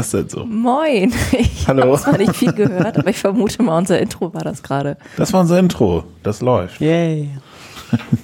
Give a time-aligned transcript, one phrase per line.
[0.00, 0.46] Das denn so?
[0.46, 1.12] Moin.
[1.32, 1.82] Ich Hallo.
[1.82, 4.96] habe zwar nicht viel gehört, aber ich vermute mal, unser Intro war das gerade.
[5.18, 6.04] Das war unser Intro.
[6.22, 6.80] Das läuft.
[6.80, 7.28] Yay.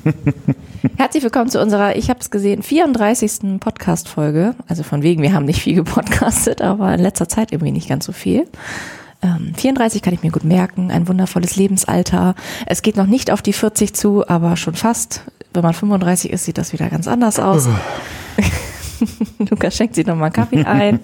[0.96, 3.60] Herzlich willkommen zu unserer, ich habe es gesehen, 34.
[3.60, 4.54] Podcast-Folge.
[4.66, 8.06] Also von wegen, wir haben nicht viel gepodcastet, aber in letzter Zeit irgendwie nicht ganz
[8.06, 8.48] so viel.
[9.20, 12.36] Ähm, 34 kann ich mir gut merken, ein wundervolles Lebensalter.
[12.64, 15.24] Es geht noch nicht auf die 40 zu, aber schon fast.
[15.52, 17.68] Wenn man 35 ist, sieht das wieder ganz anders aus.
[19.50, 21.00] Lukas schenkt sich nochmal Kaffee ein.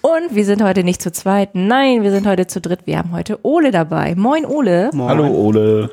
[0.00, 1.54] Und wir sind heute nicht zu zweit.
[1.54, 2.80] Nein, wir sind heute zu dritt.
[2.86, 4.14] Wir haben heute Ole dabei.
[4.14, 4.90] Moin, Ole.
[4.92, 5.08] Moin.
[5.08, 5.90] Hallo Ole.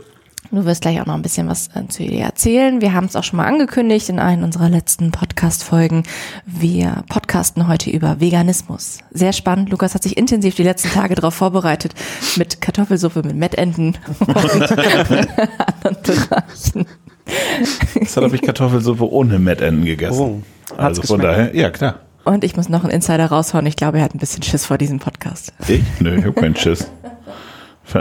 [0.52, 2.80] Du wirst gleich auch noch ein bisschen was äh, zu dir erzählen.
[2.80, 6.04] Wir haben es auch schon mal angekündigt in einer unserer letzten Podcast-Folgen.
[6.45, 8.99] Wir podcasten heute über Veganismus.
[9.12, 9.70] Sehr spannend.
[9.70, 11.94] Lukas hat sich intensiv die letzten Tage darauf vorbereitet
[12.38, 15.27] mit Kartoffelsuppe, mit Mettenten und anderen
[16.04, 16.85] Bereichen.
[17.96, 20.21] Gestern habe ich Kartoffelsuppe ohne Mettenden gegessen.
[20.21, 20.57] Oh.
[20.76, 21.23] Also Hat's von geschmeckt?
[21.40, 21.96] daher, ja klar.
[22.26, 23.65] Und ich muss noch einen Insider raushauen.
[23.68, 25.54] Ich glaube, er hat ein bisschen Schiss vor diesem Podcast.
[25.68, 25.82] Ich?
[25.99, 26.91] Nö, ich habe keinen Schiss.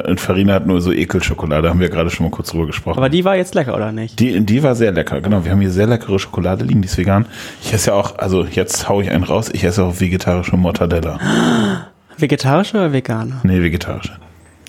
[0.04, 2.98] Und Farina hat nur so Ekelschokolade, haben wir gerade schon mal kurz drüber gesprochen.
[2.98, 4.18] Aber die war jetzt lecker, oder nicht?
[4.18, 5.44] Die, die war sehr lecker, genau.
[5.44, 7.26] Wir haben hier sehr leckere Schokolade liegen, die ist vegan.
[7.62, 11.20] Ich esse ja auch, also jetzt hau ich einen raus, ich esse auch vegetarische Mortadella.
[12.18, 13.40] Vegetarisch oder veganer?
[13.44, 14.16] Nee, vegetarische.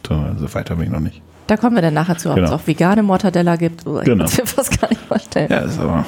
[0.08, 1.22] So, also weiter bin ich noch nicht.
[1.48, 2.48] Da kommen wir dann nachher zu, ob Genau.
[2.50, 3.88] es auch vegane Mortadella gibt.
[3.88, 4.26] Oh, ich Genau.
[4.26, 5.48] kann mir fast gar nicht vorstellen.
[5.50, 6.06] Ja, ist aber.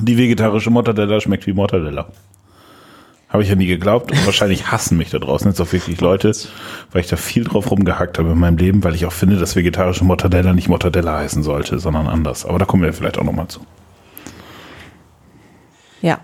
[0.00, 2.08] Die vegetarische Mortadella schmeckt wie Mortadella.
[3.28, 6.32] Habe ich ja nie geglaubt und wahrscheinlich hassen mich da draußen jetzt auch wirklich Leute,
[6.92, 9.56] weil ich da viel drauf rumgehackt habe in meinem Leben, weil ich auch finde, dass
[9.56, 12.46] vegetarische Mortadella nicht Mortadella heißen sollte, sondern anders.
[12.46, 13.60] Aber da kommen wir vielleicht auch nochmal zu.
[16.00, 16.20] Ja.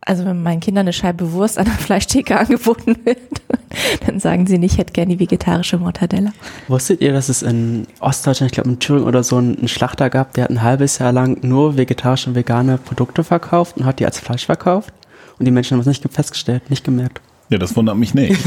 [0.00, 3.41] Also wenn meinen Kindern eine Scheibe Wurst an der Fleischtheke angeboten wird,
[4.06, 6.32] dann sagen sie nicht, ich hätte gerne die vegetarische Mortadella.
[6.68, 10.34] Wusstet ihr, dass es in Ostdeutschland, ich glaube in Thüringen oder so, einen Schlachter gab,
[10.34, 14.06] der hat ein halbes Jahr lang nur vegetarische und vegane Produkte verkauft und hat die
[14.06, 14.92] als Fleisch verkauft?
[15.38, 17.20] Und die Menschen haben es nicht festgestellt, nicht gemerkt.
[17.48, 18.40] Ja, das wundert mich nicht.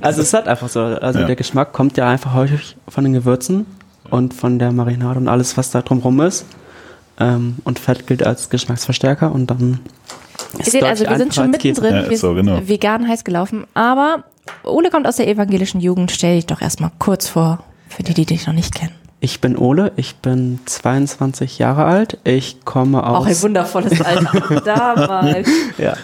[0.00, 0.80] Also es ist halt einfach so.
[0.80, 1.26] Also Ja.
[1.26, 3.64] der Geschmack kommt ja einfach häufig von den Gewürzen
[4.10, 6.44] und von der Marinade und alles, was da drumherum ist.
[7.18, 9.80] Ähm, und Fett gilt als Geschmacksverstärker und dann
[10.58, 11.94] Ihr seht also, wir sind schon mittendrin.
[11.94, 12.56] Ja, ist wir so, genau.
[12.56, 13.64] sind vegan heiß gelaufen.
[13.74, 14.24] Aber
[14.62, 16.10] Ole kommt aus der evangelischen Jugend.
[16.10, 18.94] Stell dich doch erstmal kurz vor, für die, die dich noch nicht kennen.
[19.20, 22.18] Ich bin Ole, ich bin 22 Jahre alt.
[22.24, 23.22] Ich komme aus.
[23.22, 24.60] Auch ein wundervolles Alter.
[24.60, 25.48] Damals.
[25.78, 25.94] Ja.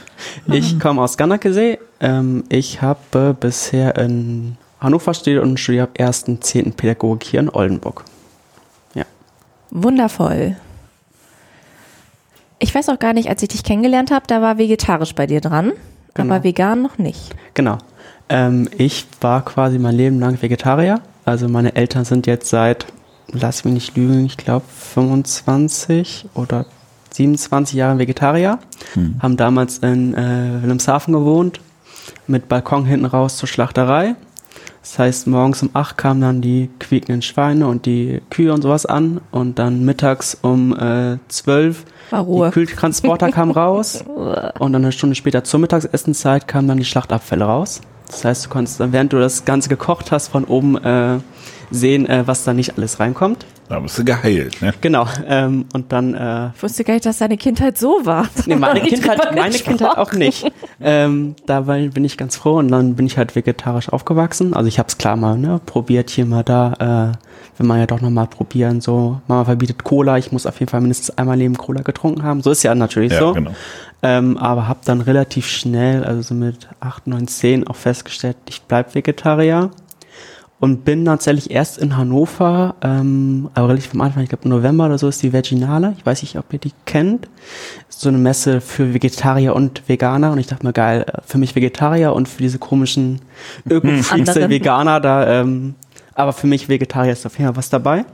[0.47, 1.79] Ich komme aus Ganakesee.
[2.01, 6.73] Ähm, ich habe bisher in Hannover studiert und studiere ab 1.10.
[6.73, 8.05] Pädagogik hier in Oldenburg.
[8.95, 9.05] Ja.
[9.71, 10.57] Wundervoll.
[12.59, 15.43] Ich weiß auch gar nicht, als ich dich kennengelernt habe, da war vegetarisch bei dir
[15.43, 15.73] dran.
[16.15, 16.35] Genau.
[16.35, 17.35] Aber vegan noch nicht.
[17.55, 17.79] Genau.
[18.31, 21.01] Ähm, ich war quasi mein Leben lang Vegetarier.
[21.25, 22.87] Also meine Eltern sind jetzt seit,
[23.33, 26.65] lass mich nicht lügen, ich glaube 25 oder
[27.11, 28.59] 27 Jahre Vegetarier.
[29.21, 31.61] Haben damals in äh, Wilhelmshaven gewohnt,
[32.27, 34.15] mit Balkon hinten raus zur Schlachterei.
[34.83, 38.87] Das heißt, morgens um 8 kamen dann die quiekenden Schweine und die Kühe und sowas
[38.87, 39.21] an.
[39.31, 42.47] Und dann mittags um äh, 12 War Ruhe.
[42.47, 44.05] die Kühltransporter kamen raus.
[44.59, 47.83] Und dann eine Stunde später zur Mittagsessenzeit kamen dann die Schlachtabfälle raus.
[48.11, 51.21] Das heißt, du konntest dann, während du das Ganze gekocht hast, von oben äh,
[51.71, 53.47] sehen, äh, was da nicht alles reinkommt.
[53.71, 54.75] Da bist du geheilt, ne?
[54.81, 55.07] Genau.
[55.29, 58.27] Ähm, und dann äh, Ich wusste gar nicht, dass deine Kindheit so war.
[58.47, 60.51] Nee, meine Kindheit, meine Kindheit auch nicht.
[60.81, 64.55] Ähm, dabei bin ich ganz froh und dann bin ich halt vegetarisch aufgewachsen.
[64.55, 67.13] Also ich habe es klar mal ne, probiert hier mal da.
[67.15, 68.81] Äh, will man ja doch noch mal probieren.
[68.81, 70.19] So, Mama verbietet Cola.
[70.19, 72.43] Ich muss auf jeden Fall mindestens einmal Leben Cola getrunken haben.
[72.43, 73.35] So ist ja natürlich Ja, so.
[73.35, 73.53] genau.
[74.03, 78.63] Ähm, aber habe dann relativ schnell, also so mit 8, 9, 10 auch festgestellt, ich
[78.63, 79.71] bleib Vegetarier.
[80.61, 84.85] Und bin tatsächlich erst in Hannover, ähm, aber relativ am Anfang, ich glaube im November
[84.85, 85.95] oder so ist die Veginale.
[85.97, 87.29] Ich weiß nicht, ob ihr die kennt.
[87.89, 90.33] Ist so eine Messe für Vegetarier und Veganer.
[90.33, 93.23] Und ich dachte mir, geil, äh, für mich Vegetarier und für diese komischen
[93.69, 94.51] Öko-Freaks der.
[94.51, 95.77] Veganer da, ähm,
[96.15, 98.05] aber für mich Vegetarier ist auf jeden Fall was dabei.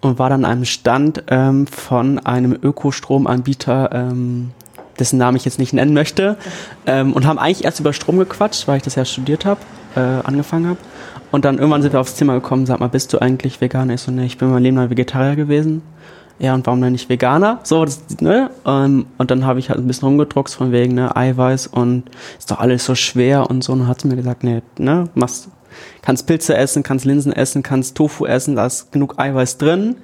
[0.00, 4.52] Und war dann an einem Stand ähm, von einem Ökostromanbieter, ähm,
[4.98, 6.38] dessen Namen ich jetzt nicht nennen möchte,
[6.86, 9.60] ähm, und haben eigentlich erst über Strom gequatscht, weil ich das ja studiert habe,
[9.96, 10.78] äh, angefangen habe.
[11.30, 13.94] Und dann irgendwann sind wir aufs Thema gekommen, sag mal, bist du eigentlich Veganer?
[13.94, 15.82] Ich so, ne, ich bin mein Leben lang Vegetarier gewesen.
[16.40, 17.60] Ja, und warum denn nicht Veganer?
[17.64, 18.50] So, das, ne?
[18.66, 22.04] Ähm, und dann habe ich halt ein bisschen rumgedruckt von wegen, ne, Eiweiß und
[22.38, 23.74] ist doch alles so schwer und so.
[23.74, 25.48] Und dann hat sie mir gesagt, ne, ne, machst,
[26.00, 29.96] kannst Pilze essen, kannst Linsen essen, kannst Tofu essen, da ist genug Eiweiß drin,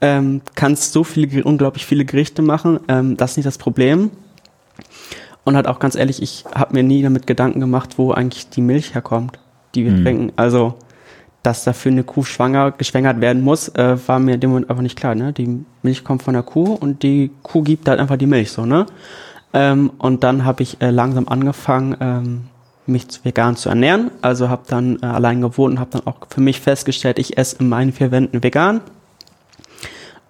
[0.00, 4.10] ähm, kannst so viele, unglaublich viele Gerichte machen, ähm, das ist nicht das Problem.
[5.44, 8.62] Und halt auch ganz ehrlich, ich habe mir nie damit Gedanken gemacht, wo eigentlich die
[8.62, 9.38] Milch herkommt,
[9.74, 10.04] die wir Mhm.
[10.04, 10.32] trinken.
[10.36, 10.74] Also,
[11.42, 14.82] dass dafür eine Kuh schwanger, geschwängert werden muss, äh, war mir in dem Moment einfach
[14.82, 15.14] nicht klar.
[15.14, 15.32] Ne?
[15.32, 18.64] Die Milch kommt von der Kuh und die Kuh gibt halt einfach die Milch so,
[18.64, 18.86] ne?
[19.52, 22.44] Ähm, und dann habe ich äh, langsam angefangen, ähm,
[22.86, 24.10] mich vegan zu ernähren.
[24.22, 27.56] Also habe dann äh, allein gewohnt und habe dann auch für mich festgestellt, ich esse
[27.60, 28.80] in meinen vier Wänden vegan.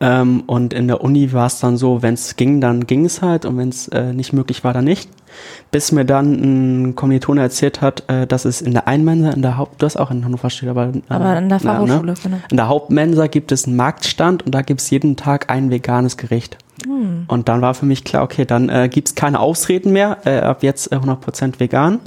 [0.00, 3.23] Ähm, und in der Uni war es dann so, wenn es ging, dann ging es
[3.23, 5.08] halt und wenn es äh, nicht möglich war, dann nicht.
[5.70, 9.56] Bis mir dann ein Kommilitone erzählt hat, äh, dass es in der Einmensa, in der
[9.56, 12.19] Haupt, du hast auch in Hannover steht, aber, äh, Aber in der na, Fachhochschule, ne?
[12.22, 12.36] genau.
[12.50, 16.16] In der Hauptmensa gibt es einen Marktstand und da gibt es jeden Tag ein veganes
[16.16, 16.58] Gericht.
[17.28, 20.40] Und dann war für mich klar, okay, dann äh, gibt es keine Ausreden mehr, äh,
[20.40, 22.00] ab jetzt äh, 100% vegan.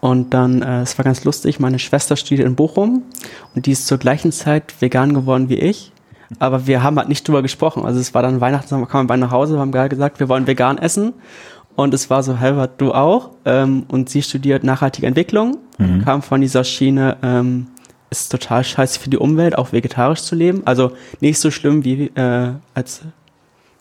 [0.00, 3.02] Und dann, äh, es war ganz lustig, meine Schwester studiert in Bochum
[3.54, 5.92] und die ist zur gleichen Zeit vegan geworden wie ich.
[6.38, 7.84] Aber wir haben halt nicht drüber gesprochen.
[7.84, 10.28] Also es war dann Weihnachten, dann kamen wir beide nach Hause, haben gerade gesagt, wir
[10.28, 11.12] wollen vegan essen.
[11.74, 13.30] Und es war so, Halbert, du auch.
[13.44, 15.58] Ähm, und sie studiert nachhaltige Entwicklung,
[16.04, 17.68] kam von dieser Schiene, ähm,
[18.10, 20.62] ist total scheiße für die Umwelt, auch vegetarisch zu leben.
[20.66, 23.02] Also nicht so schlimm wie äh, als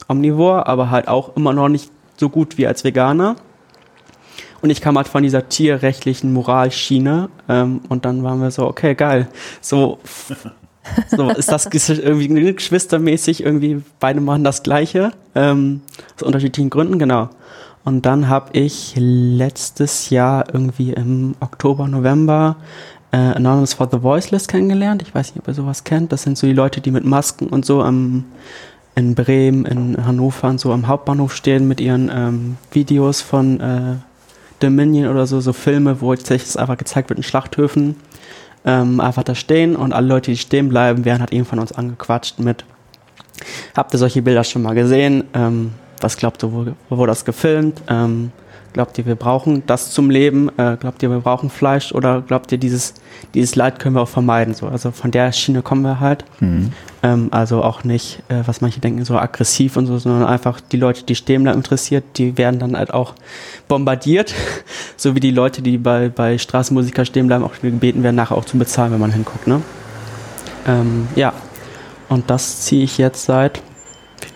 [0.08, 3.36] Omnivor, aber halt auch immer noch nicht so gut wie als Veganer.
[4.62, 8.96] Und ich kam halt von dieser tierrechtlichen Moralschiene ähm, und dann waren wir so, okay,
[8.96, 9.28] geil.
[9.60, 10.00] So,
[11.10, 15.82] so ist das irgendwie geschwistermäßig, irgendwie beide machen das Gleiche, ähm,
[16.16, 17.30] aus unterschiedlichen Gründen, genau.
[17.84, 22.58] Und dann habe ich letztes Jahr irgendwie im Oktober, November
[23.12, 25.02] äh, Anonymous for the Voiceless kennengelernt.
[25.02, 26.12] Ich weiß nicht, ob ihr sowas kennt.
[26.12, 28.26] Das sind so die Leute, die mit Masken und so am,
[28.96, 33.96] in Bremen, in Hannover und so am Hauptbahnhof stehen mit ihren ähm, Videos von äh,
[34.60, 37.96] Dominion oder so, so Filme, wo tatsächlich einfach gezeigt wird in Schlachthöfen.
[38.64, 41.72] Ähm, einfach da stehen und alle Leute, die stehen bleiben, werden halt eben von uns
[41.72, 42.64] angequatscht mit
[43.76, 45.24] Habt ihr solche Bilder schon mal gesehen?
[45.34, 45.72] Ähm,
[46.04, 47.82] was glaubt ihr, wo, wo wurde das gefilmt?
[47.88, 48.32] Ähm,
[48.74, 50.50] glaubt ihr, wir brauchen das zum Leben?
[50.58, 51.92] Äh, glaubt ihr, wir brauchen Fleisch?
[51.92, 52.94] Oder glaubt ihr, dieses,
[53.34, 54.54] dieses Leid können wir auch vermeiden?
[54.54, 56.26] So, also von der Schiene kommen wir halt.
[57.04, 60.78] Ähm, also auch nicht, äh, was manche denken, so aggressiv und so, sondern einfach die
[60.78, 63.16] Leute, die stehen bleiben interessiert, die werden dann halt auch
[63.68, 64.34] bombardiert.
[64.98, 68.46] so wie die Leute, die bei, bei Straßenmusiker stehen bleiben, auch gebeten werden, nachher auch
[68.46, 69.48] zu bezahlen, wenn man hinguckt.
[69.48, 69.62] Ne?
[70.68, 71.34] Ähm, ja,
[72.10, 73.62] und das ziehe ich jetzt seit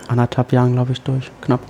[0.07, 1.31] anderthalb Jahren, glaube ich, durch.
[1.41, 1.61] Knapp.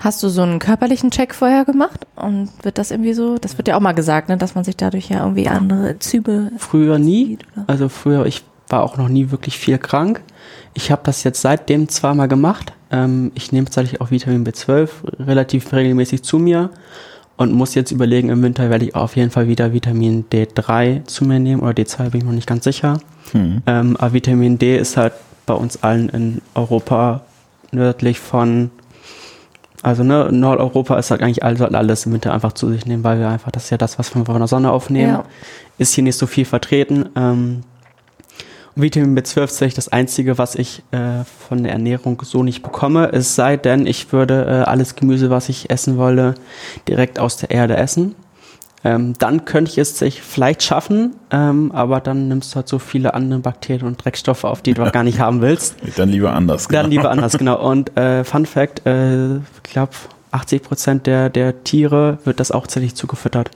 [0.00, 2.06] Hast du so einen körperlichen Check vorher gemacht?
[2.16, 4.76] Und wird das irgendwie so, das wird ja auch mal gesagt, ne, dass man sich
[4.76, 7.26] dadurch ja irgendwie andere Züge Früher nie.
[7.26, 7.64] sieht, oder?
[7.66, 10.22] Also früher, ich war auch noch nie wirklich viel krank.
[10.72, 12.72] Ich habe das jetzt seitdem zweimal gemacht.
[12.90, 14.88] Ähm, ich nehme tatsächlich auch Vitamin B12
[15.26, 16.70] relativ regelmäßig zu mir
[17.36, 21.24] und muss jetzt überlegen, im Winter werde ich auf jeden Fall wieder Vitamin D3 zu
[21.24, 23.00] mir nehmen oder D2, bin ich noch nicht ganz sicher.
[23.32, 23.62] Hm.
[23.66, 25.12] Ähm, aber Vitamin D ist halt
[25.50, 27.22] bei uns allen in Europa
[27.72, 28.70] nördlich von,
[29.82, 33.18] also ne, Nordeuropa ist halt eigentlich alles, alles im Winter einfach zu sich nehmen, weil
[33.18, 35.24] wir einfach, das ist ja das, was wir von der Sonne aufnehmen, Ja.
[35.78, 37.08] ist hier nicht so viel vertreten.
[37.16, 37.62] Ähm,
[38.76, 42.62] und Vitamin B12 ist tatsächlich das Einzige, was ich äh, von der Ernährung so nicht
[42.62, 46.36] bekomme, es sei denn, ich würde äh, alles Gemüse, was ich essen wolle,
[46.86, 48.14] direkt aus der Erde essen.
[48.82, 52.78] Ähm, dann könnte ich es sich vielleicht schaffen, ähm, aber dann nimmst du halt so
[52.78, 55.76] viele andere Bakterien und Dreckstoffe auf, die du auch gar nicht haben willst.
[55.96, 56.66] Dann lieber anders.
[56.66, 56.88] Dann genau.
[56.88, 57.60] lieber anders, genau.
[57.60, 59.92] Und äh, Fun Fact, äh, ich glaube,
[60.30, 63.50] 80 Prozent der, der Tiere wird das auch tatsächlich zugefüttert.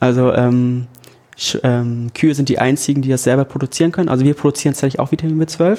[0.00, 0.88] Also ähm,
[1.36, 4.08] Sch ähm, Kühe sind die einzigen, die das selber produzieren können.
[4.08, 5.78] Also wir produzieren tatsächlich auch Vitamin B12,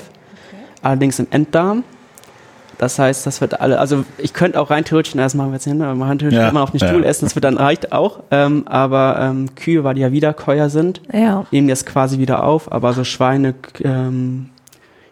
[0.82, 1.84] allerdings im Enddarm.
[2.79, 5.55] Das heißt, das wird alle, also ich könnte auch rein theoretisch, na, das machen wir
[5.55, 6.88] jetzt hin, aber rein theoretisch Ja, kann man auf den ja.
[6.88, 8.19] Stuhl essen, das wird dann reicht auch.
[8.29, 11.46] Ähm, aber ähm, Kühe, weil die ja Wiederkäuer sind, Ja.
[11.51, 14.50] nehmen das quasi wieder auf, aber so Schweine, ähm,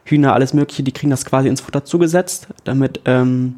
[0.03, 3.55] Hühner, alles mögliche, die kriegen das quasi ins Futter zugesetzt, damit ähm,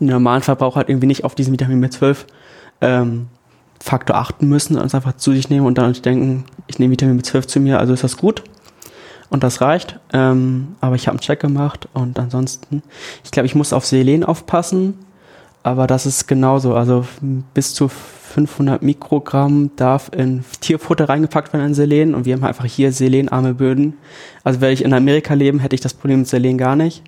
[0.00, 2.16] die normalen Verbraucher halt irgendwie nicht auf diesen Vitamin B12
[2.80, 3.28] ähm,
[3.80, 7.20] Faktor achten müssen und es einfach zu sich nehmen und dann denken, ich nehme Vitamin
[7.20, 8.42] B12 zu mir, also ist das gut.
[9.28, 9.98] Und das reicht.
[10.12, 12.82] Ähm, aber ich habe einen Check gemacht und ansonsten,
[13.24, 14.94] ich glaube, ich muss auf Selen aufpassen,
[15.62, 16.74] aber das ist genauso.
[16.74, 17.04] Also
[17.54, 22.66] bis zu 500 Mikrogramm darf in Tierfutter reingepackt werden in Selen und wir haben einfach
[22.66, 23.94] hier selenarme Böden.
[24.44, 27.02] Also wäre ich in Amerika leben, hätte ich das Problem mit Selen gar nicht.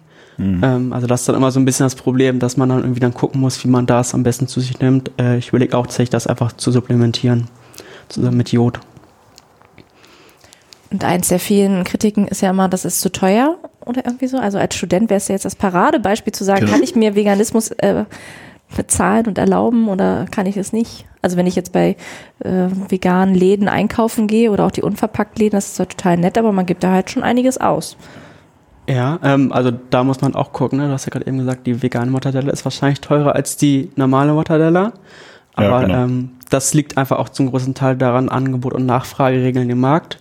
[0.62, 3.00] Ähm, also das ist dann immer so ein bisschen das Problem, dass man dann irgendwie
[3.00, 5.10] dann gucken muss, wie man das am besten zu sich nimmt.
[5.18, 7.48] Äh, ich überlege auch tatsächlich, das einfach zu supplementieren,
[8.08, 8.80] zusammen mit Jod.
[10.90, 14.38] Und eins der vielen Kritiken ist ja immer, das ist zu teuer oder irgendwie so.
[14.38, 16.72] Also als Student wäre es ja jetzt das Paradebeispiel zu sagen, Genau.
[16.72, 18.04] kann ich mir Veganismus äh,
[18.76, 21.04] bezahlen und erlauben oder kann ich es nicht?
[21.20, 21.96] Also wenn ich jetzt bei
[22.40, 26.38] äh, veganen Läden einkaufen gehe oder auch die unverpackt Läden, das ist zwar total nett,
[26.38, 27.96] aber man gibt da halt schon einiges aus.
[28.88, 30.78] Ja, ähm, also da muss man auch gucken.
[30.78, 30.86] Ne?
[30.86, 34.32] Du hast ja gerade eben gesagt, die vegane Mortadella ist wahrscheinlich teurer als die normale
[34.32, 34.92] Mortadella.
[35.58, 36.04] Ja, Aber genau.
[36.04, 40.18] ähm, das liegt einfach auch zum großen Teil daran, Angebot und Nachfrage regeln den Markt.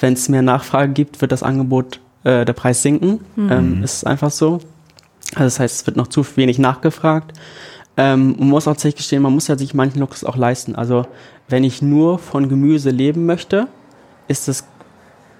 [0.00, 3.20] Wenn es mehr Nachfrage gibt, wird das Angebot, äh, der Preis sinken.
[3.50, 4.60] Ähm, ist einfach so.
[5.34, 7.32] Also das heißt, es wird noch zu wenig nachgefragt.
[7.96, 10.74] Ähm, man muss auch tatsächlich gestehen, man muss ja sich manchen Luxus auch leisten.
[10.74, 11.06] Also
[11.48, 13.68] wenn ich nur von Gemüse leben möchte,
[14.28, 14.64] ist das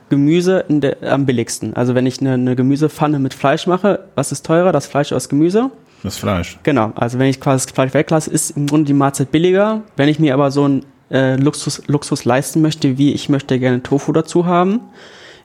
[0.09, 1.75] Gemüse in der, am billigsten.
[1.75, 5.17] Also wenn ich eine, eine Gemüsepfanne mit Fleisch mache, was ist teurer, das Fleisch oder
[5.17, 5.71] das Gemüse?
[6.03, 6.59] Das Fleisch.
[6.63, 9.83] Genau, also wenn ich quasi das Fleisch weglasse, ist im Grunde die Mahlzeit billiger.
[9.97, 13.83] Wenn ich mir aber so einen äh, Luxus, Luxus leisten möchte, wie ich möchte gerne
[13.83, 14.81] Tofu dazu haben,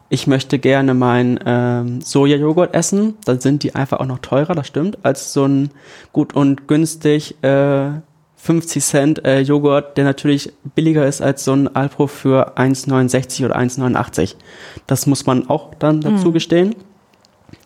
[0.10, 4.68] ich möchte gerne meinen ähm, Sojajoghurt essen, dann sind die einfach auch noch teurer, das
[4.68, 5.70] stimmt, als so ein
[6.12, 7.92] gut und günstig äh,
[8.36, 13.56] 50 Cent äh, Joghurt, der natürlich billiger ist als so ein Alpro für 1,69 oder
[13.56, 14.36] 1,89.
[14.88, 16.34] Das muss man auch dann dazu Mhm.
[16.34, 16.76] gestehen.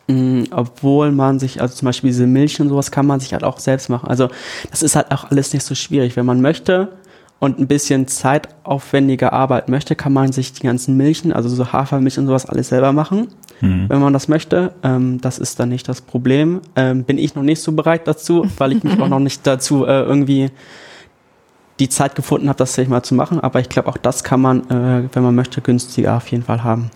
[0.08, 3.42] Mm, obwohl man sich, also zum Beispiel diese Milch und sowas kann man sich halt
[3.42, 4.08] auch selbst machen.
[4.08, 4.28] Also
[4.70, 6.14] das ist halt auch alles nicht so schwierig.
[6.14, 6.88] Wenn man möchte
[7.38, 12.18] und ein bisschen zeitaufwendige Arbeit möchte, kann man sich die ganzen Milchen, also so Hafermilch
[12.18, 13.28] und sowas alles selber machen,
[13.60, 14.74] wenn man das möchte.
[14.82, 16.60] Ähm, das ist dann nicht das Problem.
[16.76, 19.86] Ähm, bin ich noch nicht so bereit dazu, weil ich mich auch noch nicht dazu
[19.86, 20.50] äh, irgendwie
[21.78, 23.40] die Zeit gefunden habe, das tatsächlich mal zu machen.
[23.40, 26.64] Aber ich glaube, auch das kann man, äh, wenn man möchte, günstiger auf jeden Fall
[26.64, 26.90] haben.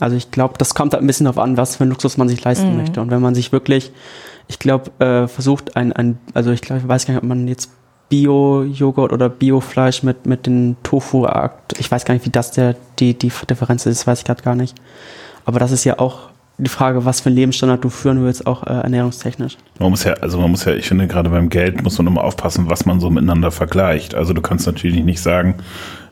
[0.00, 2.28] Also ich glaube, das kommt halt ein bisschen darauf an, was für einen Luxus man
[2.28, 2.76] sich leisten Mhm.
[2.76, 3.00] möchte.
[3.00, 3.92] Und wenn man sich wirklich,
[4.48, 7.46] ich glaube, äh, versucht ein, ein, also ich glaube, ich weiß gar nicht, ob man
[7.48, 7.70] jetzt
[8.12, 13.14] Bio-Joghurt oder Bio-Fleisch mit, mit den Tofu-Akt, ich weiß gar nicht, wie das der, die,
[13.14, 14.76] die Differenz ist, weiß ich gerade gar nicht.
[15.46, 16.28] Aber das ist ja auch
[16.58, 19.56] die Frage, was für einen Lebensstandard du führen willst, auch äh, ernährungstechnisch.
[19.78, 22.22] Man muss ja, also man muss ja, ich finde gerade beim Geld muss man immer
[22.22, 24.14] aufpassen, was man so miteinander vergleicht.
[24.14, 25.54] Also du kannst natürlich nicht sagen,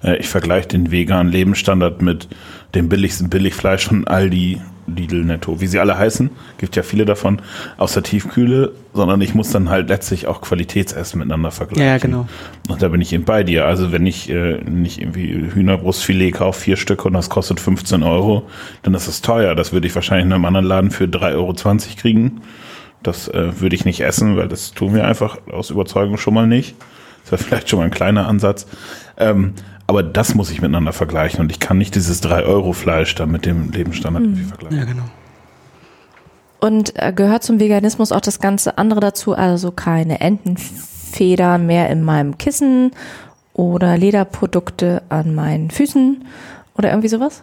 [0.02, 2.28] äh, ich vergleiche den veganen Lebensstandard mit
[2.75, 4.59] dem billigsten Billigfleisch von Aldi,
[4.97, 6.30] Lidl, Netto, wie sie alle heißen.
[6.59, 7.40] Gibt ja viele davon
[7.76, 11.87] aus der Tiefkühle, sondern ich muss dann halt letztlich auch Qualitätsessen miteinander vergleichen.
[11.87, 12.28] Ja, genau.
[12.68, 13.66] Und da bin ich eben bei dir.
[13.66, 18.44] Also wenn ich äh, nicht irgendwie Hühnerbrustfilet kaufe, vier Stück und das kostet 15 Euro,
[18.82, 19.54] dann ist es teuer.
[19.54, 21.54] Das würde ich wahrscheinlich in einem anderen Laden für 3,20 Euro
[21.97, 22.40] kriegen.
[23.02, 26.47] Das äh, würde ich nicht essen, weil das tun wir einfach aus Überzeugung schon mal
[26.47, 26.75] nicht.
[27.23, 28.66] Das wäre vielleicht schon mal ein kleiner Ansatz.
[29.16, 29.54] Ähm,
[29.90, 33.73] aber das muss ich miteinander vergleichen und ich kann nicht dieses 3-Euro-Fleisch da mit dem
[33.73, 34.78] Lebensstandard irgendwie vergleichen.
[34.78, 35.02] Ja, genau.
[36.61, 42.04] Und äh, gehört zum Veganismus auch das ganze andere dazu, also keine Entenfedern mehr in
[42.04, 42.92] meinem Kissen
[43.52, 46.25] oder Lederprodukte an meinen Füßen
[46.78, 47.42] oder irgendwie sowas?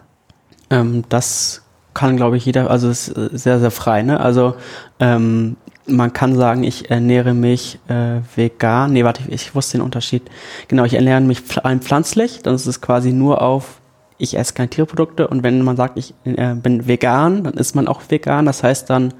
[0.70, 4.00] Ähm, das kann, glaube ich, jeder, also es ist sehr, sehr frei.
[4.00, 4.20] Ne?
[4.20, 4.54] Also
[5.00, 8.92] ähm, man kann sagen, ich ernähre mich äh, vegan.
[8.92, 10.22] Nee, warte, ich, ich wusste den Unterschied.
[10.68, 12.42] Genau, ich ernähre mich rein pflanzlich.
[12.42, 13.80] Dann ist es quasi nur auf,
[14.18, 15.28] ich esse keine Tierprodukte.
[15.28, 18.46] Und wenn man sagt, ich äh, bin vegan, dann ist man auch vegan.
[18.46, 19.14] Das heißt dann,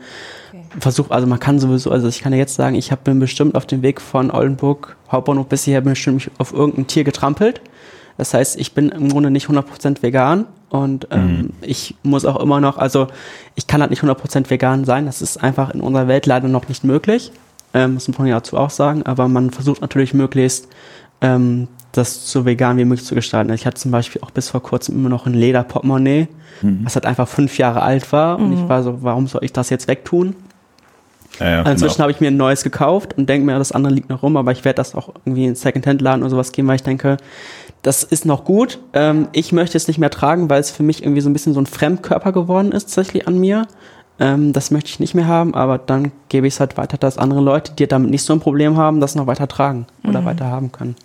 [0.79, 3.55] versuch, also man kann sowieso, also ich kann ja jetzt sagen, ich hab, bin bestimmt
[3.55, 7.61] auf dem Weg von Oldenburg Hauptbahnhof bis hierher bestimmt auf irgendein Tier getrampelt.
[8.19, 12.61] Das heißt, ich bin im Grunde nicht 100% vegan und ähm, ich muss auch immer
[12.61, 13.07] noch, also
[13.55, 15.07] ich kann halt nicht 100% vegan sein.
[15.07, 17.33] Das ist einfach in unserer Welt leider noch nicht möglich.
[17.73, 19.05] Ähm, muss man ja dazu auch sagen.
[19.05, 20.69] Aber man versucht natürlich möglichst,
[21.21, 23.53] ähm, das so vegan wie möglich zu gestalten.
[23.53, 26.29] Ich hatte zum Beispiel auch bis vor kurzem immer noch ein Lederportemonnaie,
[26.61, 28.39] was halt einfach fünf Jahre alt war.
[28.39, 30.35] Und ich war so, warum soll ich das jetzt wegtun?
[31.41, 32.03] Ja, ja, Inzwischen genau.
[32.05, 34.53] habe ich mir ein neues gekauft und denke mir, das andere liegt noch rum, aber
[34.53, 37.17] ich werde das auch irgendwie in Secondhand-Laden oder sowas geben, weil ich denke,
[37.83, 38.81] das ist noch gut.
[38.93, 41.55] Ähm, ich möchte es nicht mehr tragen, weil es für mich irgendwie so ein bisschen
[41.55, 43.67] so ein Fremdkörper geworden ist, tatsächlich an mir.
[44.21, 47.19] Ähm, das möchte ich nicht mehr haben, aber dann gebe ich es halt weiter, dass
[47.19, 50.47] andere Leute, die damit nicht so ein Problem haben, das noch weiter tragen oder weiter
[50.47, 50.97] haben können.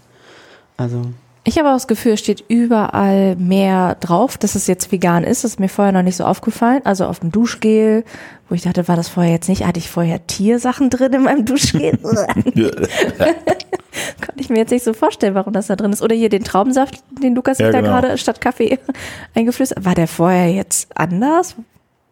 [0.78, 1.02] Also,
[1.44, 5.44] Ich habe auch das Gefühl, es steht überall mehr drauf, dass es jetzt vegan ist.
[5.44, 6.82] Das ist mir vorher noch nicht so aufgefallen.
[6.86, 8.04] Also auf dem Duschgel,
[8.50, 9.66] wo ich dachte, war das vorher jetzt nicht?
[9.66, 12.00] Hatte ich vorher Tiersachen drin in meinem Duschgel?
[14.26, 16.02] Konnte ich mir jetzt nicht so vorstellen, warum das da drin ist.
[16.02, 17.94] Oder hier den Traubensaft, den Lukas Ja, sich da genau.
[18.00, 18.80] gerade statt Kaffee
[19.36, 19.86] eingeflößt hat.
[19.86, 21.56] War der vorher jetzt anders?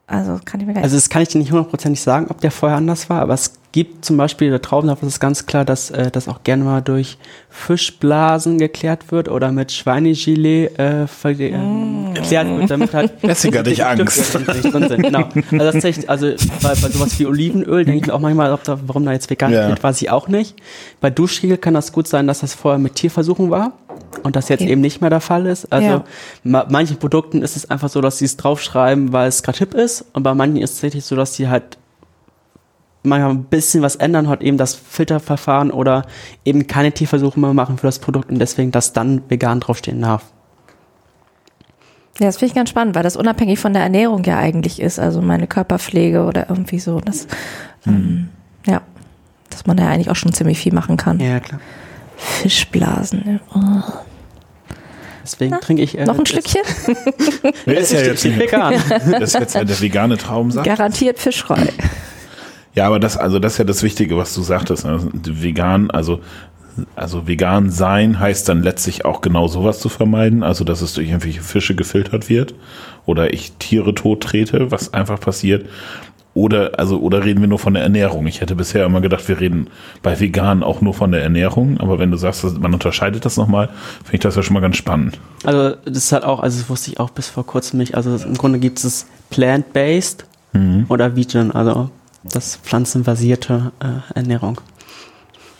[0.08, 0.84] Also kann ich mir gar nicht.
[0.84, 3.54] Also das kann ich dir nicht hundertprozentig sagen, ob der vorher anders war, aber es
[3.72, 7.18] gibt zum Beispiel der Traubensaft, ist ganz klar, dass äh, das auch gerne mal durch
[7.50, 11.08] Fischblasen geklärt wird oder mit Schweinegilet äh, äh,
[12.14, 14.34] geklärt wird, damit halt Deswegen hatte ich die Angst.
[14.34, 15.04] Drin sind.
[15.04, 15.30] Genau.
[15.52, 16.28] Also, das echt, also
[16.62, 19.30] bei, bei sowas wie Olivenöl denke ich mir auch manchmal, ob da, warum da jetzt
[19.30, 19.66] vegan Ja.
[19.66, 20.56] steht, weiß ich auch nicht.
[21.00, 23.74] Bei Duschgel kann das gut sein, dass das vorher mit Tierversuchen war
[24.24, 24.72] und das jetzt Okay.
[24.72, 25.72] eben nicht mehr der Fall ist.
[25.72, 26.04] Also Ja.
[26.44, 29.74] ma manchen Produkten ist es einfach so, dass sie es draufschreiben, weil es gerade hip
[29.74, 30.06] ist.
[30.14, 31.78] Und bei manchen ist es tatsächlich so, dass sie halt
[33.04, 36.06] manchmal ein bisschen was ändern, halt eben das Filterverfahren oder
[36.46, 40.24] eben keine Tierversuche mehr machen für das Produkt und deswegen das dann vegan draufstehen darf.
[42.20, 45.00] Ja, das finde ich ganz spannend, weil das unabhängig von der Ernährung ja eigentlich ist.
[45.00, 47.00] Also meine Körperpflege oder irgendwie so.
[47.00, 47.26] Das,
[47.88, 48.30] ähm,
[48.68, 48.82] ja,
[49.50, 51.20] dass man da eigentlich auch schon ziemlich viel machen kann.
[51.20, 51.60] Ja, klar.
[52.18, 53.40] Fischblasen.
[53.56, 53.60] Oh.
[55.24, 55.98] Deswegen trinke ich.
[55.98, 56.62] Äh, Noch ein das- Stückchen?
[57.66, 58.76] Der ist ja jetzt vegan.
[59.12, 60.66] Das ist jetzt der vegane Traubensaft.
[60.68, 61.70] Garantiert fischfrei.
[62.74, 64.86] Ja, aber das, also das ist ja das Wichtige, was du sagtest.
[64.86, 65.00] Ne?
[65.14, 66.22] Vegan, also,
[66.96, 71.08] also vegan sein heißt dann letztlich auch genau sowas zu vermeiden, also dass es durch
[71.08, 72.54] irgendwelche Fische gefiltert wird
[73.06, 75.66] oder ich Tiere tot trete, was einfach passiert.
[76.34, 78.26] Oder, also, oder reden wir nur von der Ernährung?
[78.26, 79.68] Ich hätte bisher immer gedacht, wir reden
[80.02, 83.68] bei Veganen auch nur von der Ernährung, aber wenn du sagst, man unterscheidet das nochmal,
[83.98, 85.20] finde ich das ja schon mal ganz spannend.
[85.44, 87.96] Also das ist halt auch, also das wusste ich auch bis vor kurzem nicht.
[87.96, 90.86] Also im Grunde gibt es plant-based Mhm.
[90.90, 91.90] oder vegan, also
[92.24, 94.62] das pflanzenbasierte äh, Ernährung.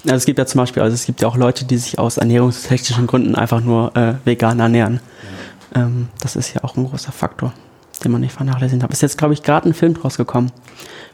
[0.04, 2.18] Also es gibt ja zum Beispiel, also es gibt ja auch Leute, die sich aus
[2.18, 5.00] ernährungstechnischen Gründen einfach nur äh, vegan ernähren.
[5.76, 7.54] Ähm, das ist ja auch ein großer Faktor,
[8.04, 8.92] den man nicht vernachlässigen darf.
[8.92, 10.52] Ist jetzt, glaube ich, gerade ein Film draus gekommen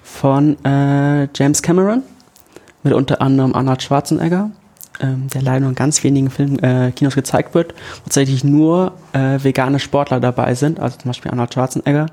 [0.04, 2.04] von äh, James Cameron
[2.84, 4.52] mit unter anderem Arnold Schwarzenegger,
[5.00, 7.74] ähm, der leider nur in ganz wenigen Film, äh, Kinos gezeigt wird,
[8.04, 12.08] tatsächlich nur äh, vegane Sportler dabei sind, also zum Beispiel Arnold Schwarzenegger,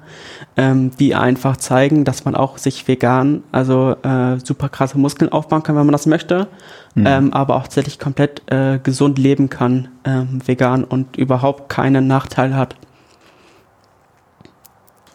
[0.56, 5.62] ähm, die einfach zeigen, dass man auch sich vegan, also äh, super krasse Muskeln aufbauen
[5.62, 6.48] kann, wenn man das möchte,
[6.96, 12.54] ähm, aber auch tatsächlich komplett äh, gesund leben kann, ähm, vegan und überhaupt keinen Nachteil
[12.54, 12.76] hat.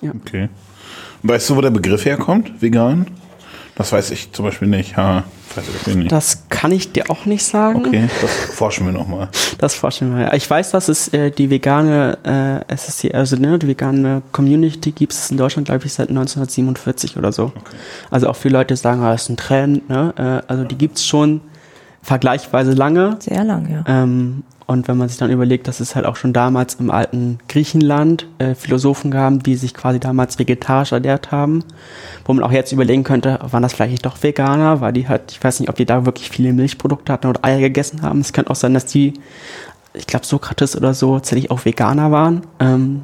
[0.01, 0.49] Okay.
[1.23, 2.61] Weißt du, wo der Begriff herkommt?
[2.61, 3.07] Vegan?
[3.75, 4.97] Das weiß ich zum Beispiel nicht.
[4.97, 5.23] Ha,
[5.59, 6.11] weiß ich wirklich nicht.
[6.11, 7.85] Das kann ich dir auch nicht sagen.
[7.85, 9.29] Okay, das forschen wir nochmal.
[9.57, 10.33] Das forschen wir.
[10.33, 15.13] Ich weiß, dass es äh, die vegane, äh, die, also ne, die vegane Community gibt
[15.13, 17.51] es in Deutschland, glaube ich, seit 1947 oder so.
[18.09, 19.89] Also auch viele Leute sagen, ah, das ist ein Trend.
[19.89, 20.13] Ne?
[20.17, 21.41] Äh, also die gibt es schon
[22.01, 23.17] vergleichsweise lange.
[23.19, 23.83] Sehr lang, ja.
[23.87, 27.39] Ähm, und wenn man sich dann überlegt, dass es halt auch schon damals im alten
[27.47, 31.63] Griechenland äh, Philosophen gab, die sich quasi damals vegetarisch ernährt haben,
[32.23, 35.31] wo man auch jetzt überlegen könnte, waren das vielleicht nicht doch Veganer, weil die halt,
[35.31, 38.19] ich weiß nicht, ob die da wirklich viele Milchprodukte hatten oder Eier gegessen haben.
[38.19, 39.13] Es könnte auch sein, dass die,
[39.95, 42.41] ich glaube Sokrates oder so, tatsächlich auch Veganer waren.
[42.59, 43.01] Ähm,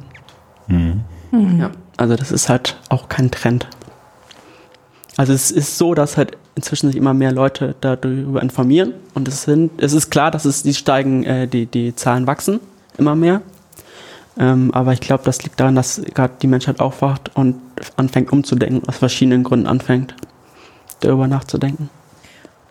[1.58, 3.68] Ja, also das ist halt auch kein Trend.
[5.16, 9.42] Also es ist so, dass halt inzwischen sich immer mehr Leute darüber informieren und es
[9.42, 12.60] sind, es ist klar, dass es die steigen, äh, die, die Zahlen wachsen
[12.98, 13.42] immer mehr.
[14.38, 17.56] Ähm, aber ich glaube, das liegt daran, dass gerade die Menschheit aufwacht und
[17.96, 20.14] anfängt umzudenken, aus verschiedenen Gründen anfängt,
[21.00, 21.88] darüber nachzudenken.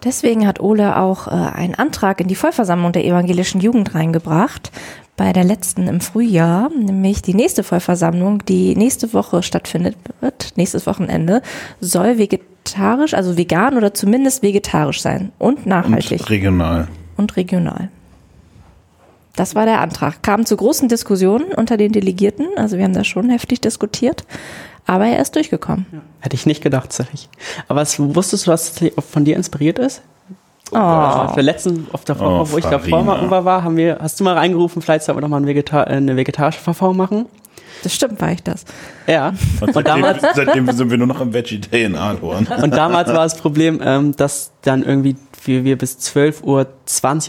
[0.06, 4.72] Deswegen hat Ole auch äh, einen Antrag in die Vollversammlung der evangelischen Jugend reingebracht,
[5.18, 10.86] bei der letzten im Frühjahr, nämlich die nächste Vollversammlung, die nächste Woche stattfindet wird, nächstes
[10.86, 11.42] Wochenende,
[11.80, 16.88] soll vegetarisch, also vegan oder zumindest vegetarisch sein und nachhaltig Und regional.
[17.18, 17.90] und regional.
[19.36, 20.22] Das war der Antrag.
[20.22, 24.26] Kam zu großen Diskussionen unter den Delegierten, also wir haben da schon heftig diskutiert,
[24.86, 25.86] aber er ist durchgekommen.
[26.20, 27.30] Hätte ich nicht gedacht, tatsächlich.
[27.68, 30.02] Aber was, wusstest du, was tatsächlich von dir inspiriert ist?
[30.72, 34.00] Oh, Auf der letzten, auf der Woche, Oh, wo ich davor mal war, haben wir,
[34.02, 36.98] hast du mal reingerufen, vielleicht sollten wir doch mal ein Vegeta äh, eine vegetarische Verfahren
[36.98, 37.26] machen?
[37.84, 38.66] das stimmt, war ich das.
[39.06, 39.30] Ja.
[39.62, 42.48] Und Und seitdem, damals, seitdem sind wir nur noch im Veggie Day in Aalborn.
[42.64, 46.66] und damals war das Problem, ähm, dass dann irgendwie wir, wir bis 12.20 Uhr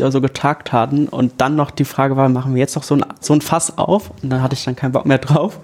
[0.07, 2.95] oder so getagt hatten und dann noch die Frage war, machen wir jetzt noch so
[2.95, 4.11] ein, so ein Fass auf?
[4.23, 5.59] Und dann hatte ich dann keinen Bock mehr drauf.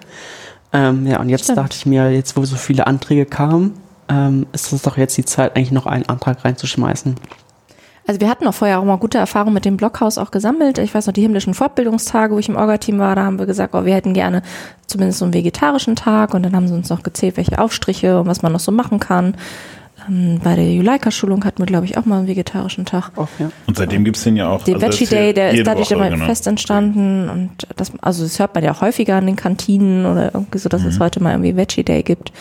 [0.72, 1.58] Ähm, ja, und jetzt Stimmt.
[1.58, 3.74] dachte ich mir, jetzt wo so viele Anträge kamen,
[4.08, 7.16] ähm, ist es doch jetzt die Zeit, eigentlich noch einen Antrag reinzuschmeißen.
[8.06, 10.78] Also wir hatten auch vorher auch mal gute Erfahrungen mit dem Blockhaus auch gesammelt.
[10.78, 13.74] Ich weiß noch, die himmlischen Fortbildungstage, wo ich im Orga-Team war, da haben wir gesagt,
[13.74, 14.42] oh, wir hätten gerne
[14.88, 18.26] zumindest so einen vegetarischen Tag und dann haben sie uns noch gezählt, welche Aufstriche und
[18.26, 19.37] was man noch so machen kann.
[20.08, 23.10] Ähm, bei der Juleika-Schulung hatten wir, glaube ich, auch mal einen vegetarischen Tag.
[23.16, 23.50] Auch, ja.
[23.66, 24.64] Und seitdem gibt's den ja auch.
[24.64, 26.24] Den also Veggie Day, der ist dadurch Woche, immer genau.
[26.26, 30.34] fest entstanden und das, also das hört man ja auch häufiger an den Kantinen oder
[30.34, 32.32] irgendwie so, dass es heute mal irgendwie Veggie Day gibt.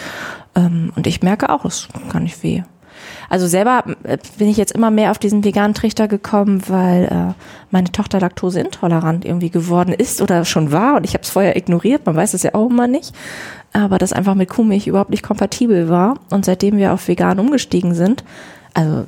[0.56, 2.64] Ähm, und ich merke auch, es kann nicht weh.
[3.30, 7.34] Also selber äh, bin ich jetzt immer mehr auf diesen veganen Trichter gekommen, weil äh,
[7.72, 12.06] meine Tochter laktoseintolerant irgendwie geworden ist oder schon war und ich habe es vorher ignoriert,
[12.06, 13.14] man weiß es ja auch immer nicht,
[13.74, 17.94] aber das einfach mit Kuhmilch überhaupt nicht kompatibel war und seitdem wir auf vegan umgestiegen
[17.94, 18.24] sind,
[18.74, 19.04] also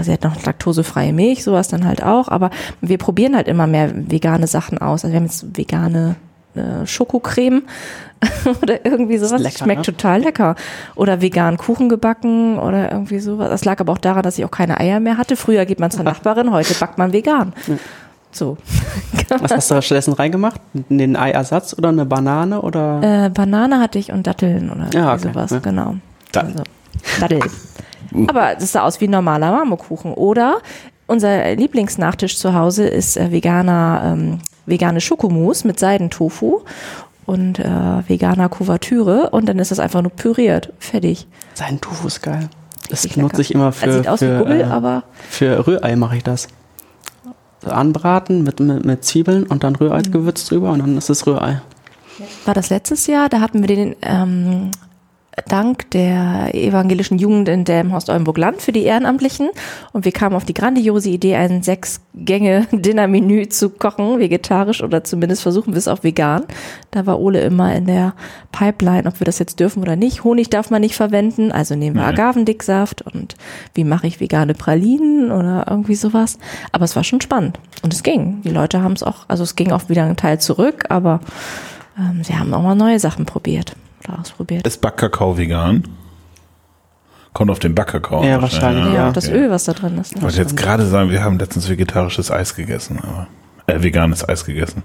[0.00, 3.92] sie hat noch laktosefreie Milch, sowas dann halt auch, aber wir probieren halt immer mehr
[3.94, 5.04] vegane Sachen aus.
[5.04, 6.16] Also wir haben jetzt vegane
[6.54, 7.62] äh, Schokocreme
[8.62, 9.40] oder irgendwie sowas.
[9.40, 9.84] lecker, Schmeckt ne?
[9.84, 10.54] total lecker.
[10.94, 13.50] Oder vegan Kuchen gebacken oder irgendwie sowas.
[13.50, 15.36] Das lag aber auch daran, dass ich auch keine Eier mehr hatte.
[15.36, 17.52] Früher geht man zur Nachbarin, heute backt man vegan.
[18.32, 18.56] So.
[19.40, 20.60] Was hast du stattdessen reingemacht?
[20.72, 23.26] Den Eiersatz oder eine Banane oder?
[23.26, 25.58] Äh, Banane hatte ich und Datteln oder Ja, okay, sowas, ja.
[25.60, 25.96] genau.
[26.32, 26.52] Datteln.
[26.58, 27.42] Also, Datteln.
[28.28, 30.14] Aber das sah aus wie ein normaler Marmorkuchen.
[30.14, 30.58] Oder
[31.06, 36.60] unser Lieblingsnachtisch zu Hause ist äh, veganer, ähm, vegane Schokomousse mit Seidentofu
[37.26, 40.72] und äh, veganer Kuvertüre und dann ist das einfach nur püriert.
[40.78, 41.26] Fertig.
[41.54, 42.48] Sein Tofu ist geil.
[42.90, 43.38] Das Richtig lecker.
[43.40, 46.22] ich immer für, Das sieht aus für, wie Gummel, äh, aber für Rührei mache ich
[46.22, 46.48] das.
[47.64, 51.62] Anbraten mit, mit, mit Zwiebeln und dann Rührei-Gewürz drüber und dann ist es Rührei.
[52.44, 54.70] war das letztes Jahr, da hatten wir den ähm,
[55.46, 59.50] dank der evangelischen Jugend in Delmenhorst-Oldenburg-Land für die Ehrenamtlichen.
[59.92, 65.74] Und wir kamen auf die grandiose Idee, ein Sechs-Gänge-Dinnermenü zu kochen, vegetarisch oder zumindest versuchen
[65.74, 66.44] wir es auch vegan.
[66.90, 68.14] Da war Ole immer in der
[68.52, 70.24] Pipeline, ob wir das jetzt dürfen oder nicht.
[70.24, 72.10] Honig darf man nicht verwenden, also nehmen wir Nee.
[72.10, 73.34] Agavendicksaft und
[73.74, 76.38] wie mache ich vegane Pralinen oder irgendwie sowas.
[76.72, 78.42] Aber es war schon spannend und es ging.
[78.42, 81.20] Die Leute haben es auch, also es ging auch wieder einen Teil zurück, aber
[81.98, 83.74] ähm, sie haben auch mal neue Sachen probiert
[84.08, 84.66] oder ausprobiert.
[84.66, 85.84] Ist Backkakao vegan?
[87.32, 88.22] Kommt auf den Backkakao.
[88.24, 89.10] Ja, wahrscheinlich, Ja, ja.
[89.12, 89.38] das okay.
[89.38, 90.14] Öl, was da drin ist.
[90.14, 93.26] Ich wollte jetzt gerade sagen, wir haben letztens vegetarisches Eis gegessen, aber
[93.66, 94.84] äh, veganes Eis gegessen.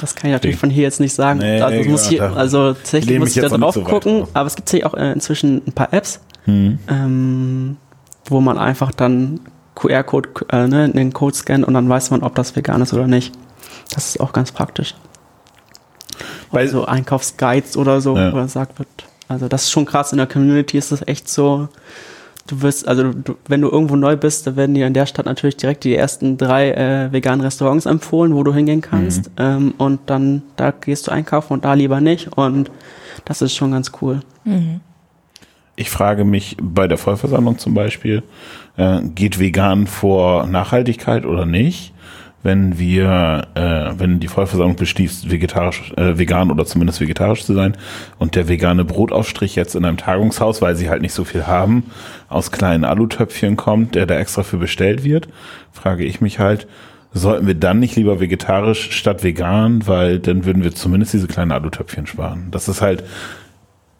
[0.00, 1.40] Das kann ich natürlich von hier jetzt nicht sagen.
[1.40, 4.28] Nee, also, ja, ich, also tatsächlich muss ich da drauf so gucken, raus.
[4.32, 6.78] aber es gibt sicher auch äh, inzwischen ein paar Apps, Hm.
[6.88, 7.76] ähm,
[8.24, 9.40] wo man einfach dann
[9.74, 13.06] QR-Code, äh, ne, den Code scannt und dann weiß man, ob das vegan ist oder
[13.06, 13.32] nicht.
[13.94, 14.94] Das ist auch ganz praktisch.
[16.50, 18.32] Weil- so Einkaufsguides oder so, Ja.
[18.32, 18.88] wo gesagt wird.
[19.28, 21.68] Also das ist schon krass, in der Community ist das echt so.
[22.48, 25.26] Du wirst, also du, wenn du irgendwo neu bist, da werden dir in der Stadt
[25.26, 29.26] natürlich direkt die ersten drei äh, veganen Restaurants empfohlen, wo du hingehen kannst.
[29.26, 29.32] Mhm.
[29.38, 32.36] Ähm, und dann da gehst du einkaufen und da lieber nicht.
[32.36, 32.70] Und
[33.24, 34.20] das ist schon ganz cool.
[35.76, 38.24] Ich frage mich bei der Vollversammlung zum Beispiel,
[38.76, 41.92] äh, geht vegan vor Nachhaltigkeit oder nicht?
[42.42, 47.76] Wenn wir, äh, wenn die Vollversammlung beschließt, vegetarisch, äh, vegan oder zumindest vegetarisch zu sein
[48.18, 51.90] und der vegane Brotaufstrich jetzt in einem Tagungshaus, weil sie halt nicht so viel haben,
[52.30, 55.28] aus kleinen Alutöpfchen kommt, der da extra für bestellt wird,
[55.70, 56.66] frage ich mich halt,
[57.12, 61.52] sollten wir dann nicht lieber vegetarisch statt vegan, weil dann würden wir zumindest diese kleinen
[61.52, 62.48] Alutöpfchen sparen.
[62.50, 63.04] Das ist halt,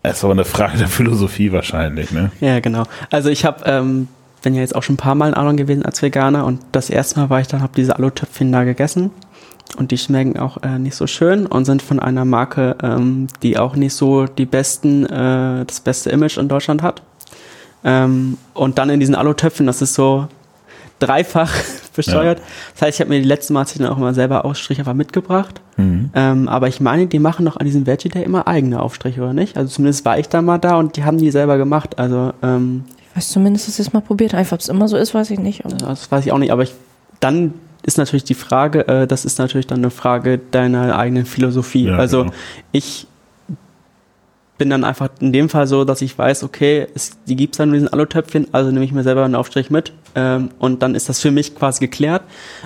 [0.03, 2.31] es ist aber eine Frage der Philosophie wahrscheinlich, ne?
[2.41, 2.85] Ja, genau.
[3.11, 4.09] Also ich habe, ähm,
[4.41, 6.91] bin ja jetzt auch schon ein paar Mal in Adon gewesen als Veganer und das
[6.91, 9.11] erste Mal war ich dann, habe diese Alutöpfchen da gegessen
[9.77, 13.59] und die schmecken auch äh, nicht so schön und sind von einer Marke, ähm, die
[13.59, 17.03] auch nicht so die besten, äh, das beste Image in Deutschland hat.
[17.85, 20.29] Ähm, und dann in diesen Alutöpfen, das ist so
[20.99, 21.53] dreifach
[21.97, 22.41] besteuert.
[22.75, 25.61] Das heißt, ich habe mir die letzten Mal dann auch immer selber Ausstriche einfach mitgebracht.
[25.77, 26.11] Mhm.
[26.15, 29.33] Ähm, aber ich meine, die machen doch an diesem Veggie Day immer eigene Aufstriche, oder
[29.33, 29.57] nicht?
[29.57, 31.99] Also zumindest war ich da mal da und die haben die selber gemacht.
[31.99, 34.47] Also ähm, weiß zumindest, dass ich es mal probiert habe.
[34.51, 35.65] Ob es immer so ist, weiß ich nicht.
[35.65, 36.53] Aber das weiß ich auch nicht.
[36.53, 36.75] Aber ich,
[37.21, 41.87] dann ist natürlich die Frage, äh, das ist natürlich dann eine Frage deiner eigenen Philosophie.
[41.87, 42.35] Ja, also genau.
[42.73, 43.07] ich
[44.59, 47.71] bin dann einfach in dem Fall so, dass ich weiß, okay, es, die gibt's dann
[47.71, 51.09] in diesen Alutöpfchen, also nehme ich mir selber einen Aufstrich mit ähm, und dann ist
[51.09, 52.23] das für mich quasi geklärt.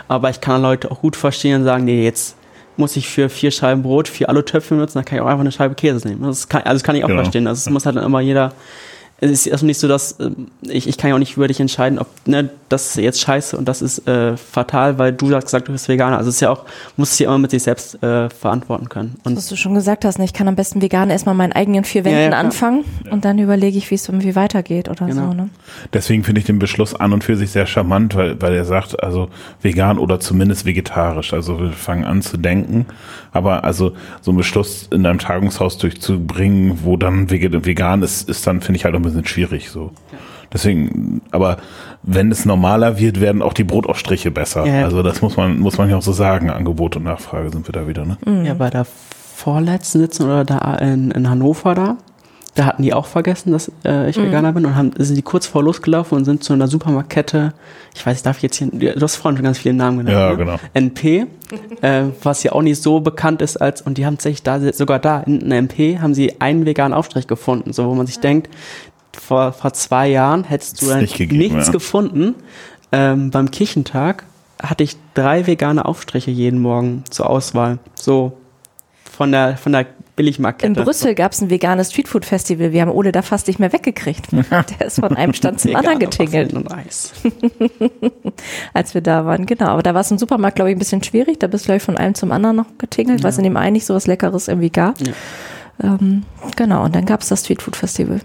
[0.08, 2.34] Aber ich kann Leute auch gut verstehen und sagen, nee, jetzt
[2.76, 5.52] muss ich für vier Scheiben Brot vier Alutöpfe nutzen, dann kann ich auch einfach eine
[5.52, 6.24] Scheibe Käse nehmen.
[6.24, 7.22] Das kann, also das kann ich auch Genau.
[7.22, 7.46] verstehen.
[7.46, 8.52] Also es muss halt dann immer jeder
[9.20, 11.60] es ist also nicht so, dass ähm, ich, ich kann ja auch nicht über dich
[11.60, 15.44] entscheiden, ob ne, das ist jetzt scheiße und das ist äh, fatal, weil du hast
[15.44, 16.18] gesagt, du bist Veganer.
[16.18, 16.64] Also es ist ja auch,
[16.96, 19.14] muss es ja immer mit sich selbst äh, verantworten können.
[19.24, 21.84] Und was du schon gesagt hast, ne, ich kann am besten vegan erstmal meinen eigenen
[21.84, 22.40] vier Ja, ja, Wänden klar.
[22.44, 25.28] anfangen und dann überlege ich, wie es irgendwie weitergeht oder Genau.
[25.28, 25.34] so.
[25.34, 25.48] Ne?
[25.92, 29.02] Deswegen finde ich den Beschluss an und für sich sehr charmant, weil, weil er sagt,
[29.02, 29.28] also
[29.62, 31.32] vegan oder zumindest vegetarisch.
[31.32, 32.86] Also wir fangen an zu denken.
[33.32, 38.60] Aber also so einen Beschluss in einem Tagungshaus durchzubringen, wo dann vegan ist, ist dann,
[38.60, 39.90] finde ich halt ein bisschen schwierig so.
[40.52, 41.56] Deswegen, aber
[42.02, 44.66] wenn es normaler wird, werden auch die Brotaufstriche besser.
[44.66, 44.84] Ja, ja.
[44.84, 46.50] Also das muss man, muss man ja auch so sagen.
[46.50, 48.16] Angebot und Nachfrage sind wir da wieder, ne?
[48.44, 48.86] ja, bei der
[49.34, 51.96] vorletzten Sitzung oder da in, in Hannover da,
[52.54, 55.46] da hatten die auch vergessen, dass äh, ich Veganer bin und haben, sind die kurz
[55.46, 57.52] vor losgelaufen und sind zu einer Supermarktkette,
[57.94, 60.16] ich weiß, darf ich jetzt hier, du hast vorhin schon ganz viele Namen genannt.
[60.16, 60.36] Ja, ne?
[60.36, 60.56] genau.
[60.72, 61.26] NP,
[61.82, 65.00] äh, was ja auch nicht so bekannt ist als, und die haben tatsächlich da, sogar
[65.00, 68.48] da in einer MP haben sie einen veganen Aufstrich gefunden, so wo man sich denkt,
[69.16, 71.72] vor, vor zwei Jahren hättest du dann nicht gegeben, nichts ja.
[71.72, 72.34] gefunden.
[72.92, 74.24] Ähm, beim Kirchentag
[74.62, 77.78] hatte ich drei vegane Aufstriche jeden Morgen zur Auswahl.
[77.94, 78.38] So
[79.10, 80.78] von der, von der Billigmarktkette.
[80.78, 82.72] In Brüssel gab es ein veganes Streetfood-Festival.
[82.72, 84.26] Wir haben Ole da fast nicht mehr weggekriegt.
[84.32, 87.12] Der ist von einem Stand zum anderen getingelt, und Eis.
[88.74, 89.46] als wir da waren.
[89.46, 91.40] Genau, aber da war es im Supermarkt, glaube ich, ein bisschen schwierig.
[91.40, 93.56] Da bist du, glaube ich, von einem zum anderen noch getingelt, weil es in dem
[93.56, 95.00] einen nicht so was Leckeres irgendwie gab.
[95.00, 95.14] Ja.
[95.82, 96.22] Ähm,
[96.56, 98.20] genau, und dann gab es das Streetfood-Festival.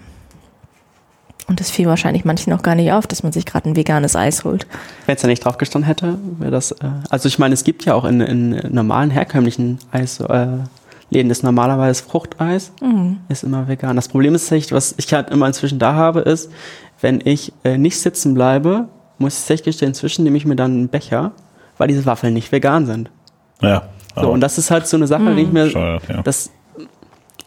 [1.49, 4.15] Und das fiel wahrscheinlich manchen auch gar nicht auf, dass man sich gerade ein veganes
[4.15, 4.67] Eis holt.
[5.07, 6.71] Wenn es da nicht drauf gestanden hätte, wäre das.
[6.71, 10.63] Äh, also ich meine, es gibt ja auch in, in normalen herkömmlichen Eisläden äh,
[11.11, 12.71] Läden ist normalerweise Fruchteis,
[13.29, 13.95] ist immer vegan.
[13.95, 16.51] Das Problem ist tatsächlich, was ich halt immer inzwischen da habe, ist,
[17.01, 20.71] wenn ich äh, nicht sitzen bleibe, muss ich tatsächlich gestehen, inzwischen nehme ich mir dann
[20.71, 21.31] einen Becher,
[21.77, 23.09] weil diese Waffeln nicht vegan sind.
[23.61, 23.83] Ja.
[24.15, 25.65] So, und das ist halt so eine Sache, die ich mir.
[25.65, 26.21] Bescheuert, ja.
[26.21, 26.51] Das,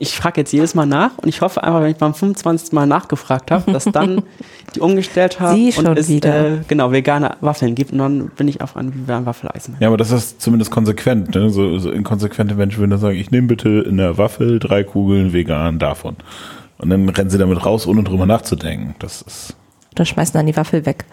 [0.03, 2.73] ich frage jetzt jedes Mal nach und ich hoffe einfach, wenn ich beim 25.
[2.73, 4.23] Mal nachgefragt habe, dass dann
[4.75, 6.55] die umgestellt haben Sie und schon es wieder.
[6.55, 9.79] Äh, genau vegane Waffeln gibt und dann bin ich auf ein veganen Waffeleis mehr.
[9.79, 11.33] Ja, aber das ist zumindest konsequent.
[11.37, 11.51] Ne?
[11.51, 15.33] So, so inkonsequente Menschen würden dann sagen, ich nehme bitte in der Waffel drei Kugeln
[15.33, 16.17] vegan davon.
[16.79, 18.97] Und dann rennen sie damit raus, ohne drüber nachzudenken.
[18.99, 19.55] Das ist.
[19.95, 21.05] Oder schmeißen dann die Waffel weg.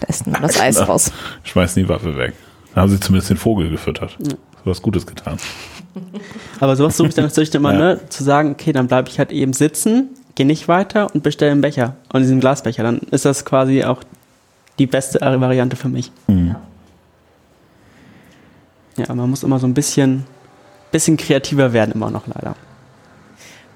[0.00, 0.88] Da ist nur das Eis Genau.
[0.90, 1.10] raus.
[1.44, 2.34] Schmeißen die Waffe weg.
[2.74, 4.18] Da haben sie zumindest den Vogel gefüttert.
[4.20, 5.38] So was Gutes getan.
[6.60, 7.78] Aber sowas suche ich dann natürlich immer, Ja.
[7.78, 11.52] ne, zu sagen, okay, dann bleibe ich halt eben sitzen, gehe nicht weiter und bestelle
[11.52, 11.96] einen Becher.
[12.12, 12.82] Und diesen Glasbecher.
[12.82, 14.02] Dann ist das quasi auch
[14.78, 16.10] die beste Variante für mich.
[16.28, 16.54] Mhm.
[18.96, 20.24] Ja, man muss immer so ein bisschen,
[20.90, 22.54] bisschen kreativer werden, immer noch leider.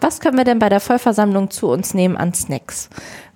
[0.01, 2.91] Was können wir denn bei der Vollversammlung zu uns nehmen an Snacks?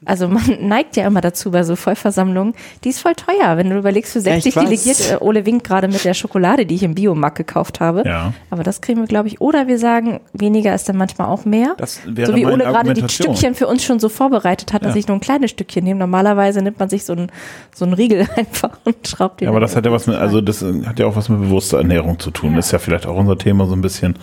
[0.09, 2.55] Also man neigt ja immer dazu bei so Vollversammlungen.
[2.85, 4.65] Die ist voll teuer, wenn du überlegst, für Ja, ich 60 weiß.
[4.65, 5.23] Delegierte.
[5.23, 8.05] Ole winkt gerade mit der Schokolade, die ich im Biomarkt gekauft habe.
[8.07, 8.33] Ja.
[8.51, 9.41] Aber das kriegen wir, glaube ich.
[9.41, 11.75] Oder wir sagen, weniger ist dann manchmal auch mehr.
[11.77, 13.09] Das wäre so wie Ole gerade die.
[13.09, 14.99] Stückchen für uns schon so vorbereitet hat, dass Ja.
[15.01, 15.99] ich nur ein kleines Stückchen nehme.
[16.01, 17.31] Normalerweise nimmt man sich so ein,
[17.75, 19.47] so Riegel einfach und schraubt den.
[19.47, 21.41] Ja, aber das hat ja was mit, also das äh, hat ja auch was mit
[21.41, 22.55] bewusster Ernährung zu tun.
[22.55, 24.17] Das ist ja vielleicht auch unser Thema so ein bisschen.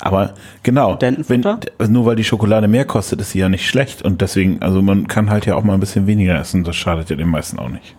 [0.00, 1.44] Aber genau, wenn,
[1.88, 4.02] nur weil die Schokolade mehr kostet, ist sie ja nicht schlecht.
[4.02, 6.64] Und deswegen, also man kann halt ja auch mal ein bisschen weniger essen.
[6.64, 7.96] Das schadet ja den meisten auch nicht.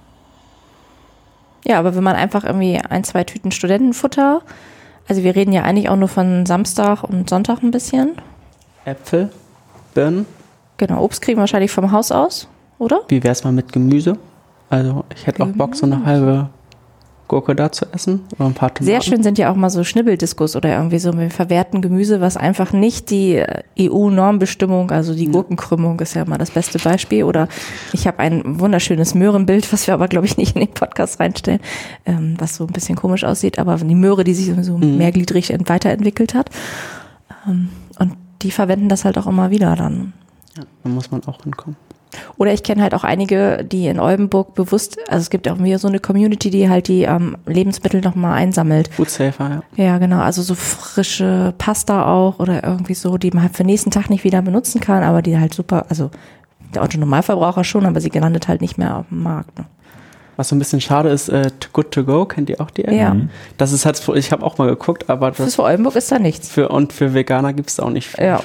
[1.66, 4.42] Ja, aber wenn man einfach irgendwie ein, zwei Tüten Studentenfutter,
[5.08, 8.14] also wir reden ja eigentlich auch nur von Samstag und Sonntag ein bisschen.
[8.86, 9.30] Äpfel,
[9.94, 10.26] Birnen.
[10.78, 12.48] Genau, Obst kriegen wir wahrscheinlich vom Haus aus,
[12.80, 13.02] oder?
[13.08, 14.18] Wie wär's mal mit Gemüse?
[14.70, 16.50] Also, ich hätte auch Bock, so eine halbe
[17.28, 18.22] Gurke da zu essen.
[18.38, 18.86] Oder ein paar Tomaten.
[18.86, 22.38] Sehr schön sind ja auch mal so Schnibbeldiskus oder irgendwie so mit verwerten Gemüse, was
[22.38, 27.24] einfach nicht die äh, EU-Normbestimmung, also die Gurkenkrümmung ist ja mal das beste Beispiel.
[27.24, 27.48] Oder
[27.94, 31.60] ich habe ein wunderschönes Möhrenbild, was wir aber, glaube ich, nicht in den Podcast reinstellen,
[32.06, 35.70] ähm, was so ein bisschen komisch aussieht, aber die Möhre, die sich so mehrgliedrig ent-
[35.70, 36.50] weiterentwickelt hat.
[37.48, 40.14] Ähm, und die verwenden das halt auch immer wieder dann.
[40.58, 41.78] Ja, da muss man auch hinkommen.
[42.38, 45.80] Oder ich kenne halt auch einige, die in Oldenburg bewusst, also es gibt auch wieder
[45.80, 48.90] so eine Community, die halt die ähm, Lebensmittel nochmal einsammelt.
[48.94, 49.84] Food Safer, ja.
[49.84, 50.20] Ja, genau.
[50.20, 54.10] Also so frische Pasta auch oder irgendwie so, die man halt für den nächsten Tag
[54.10, 56.12] nicht wieder benutzen kann, aber die halt super, also
[56.74, 59.58] der Otto Normalverbraucher schon, aber sie gelandet halt nicht mehr auf dem Markt.
[59.58, 59.66] Ne?
[60.36, 62.86] Was so ein bisschen schade ist, äh, Too Good To Go, kennt ihr auch die
[62.86, 62.94] App?
[62.94, 63.16] Ja.
[63.58, 66.18] Das ist halt, ich habe auch mal geguckt, aber Fürs das für Oldenburg ist da
[66.18, 66.50] nichts.
[66.50, 68.26] für, und für Veganer gibt's da auch nicht viel.
[68.26, 68.42] Ja.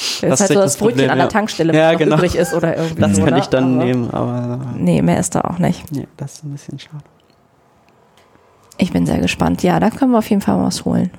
[0.00, 1.30] Das, Das ist halt so das das Brötchen Problem, an der ja.
[1.30, 2.16] Tankstelle, Ja, genau.
[2.16, 3.24] übrig ist oder irgendwie Das so.
[3.24, 3.40] kann ne?
[3.40, 5.92] ich dann aber, nehmen, aber Nee, mehr ist da auch nicht.
[5.92, 7.04] nee, das ist ein bisschen schade.
[8.78, 9.62] Ich bin sehr gespannt.
[9.62, 11.10] Ja, da können wir auf jeden Fall was holen.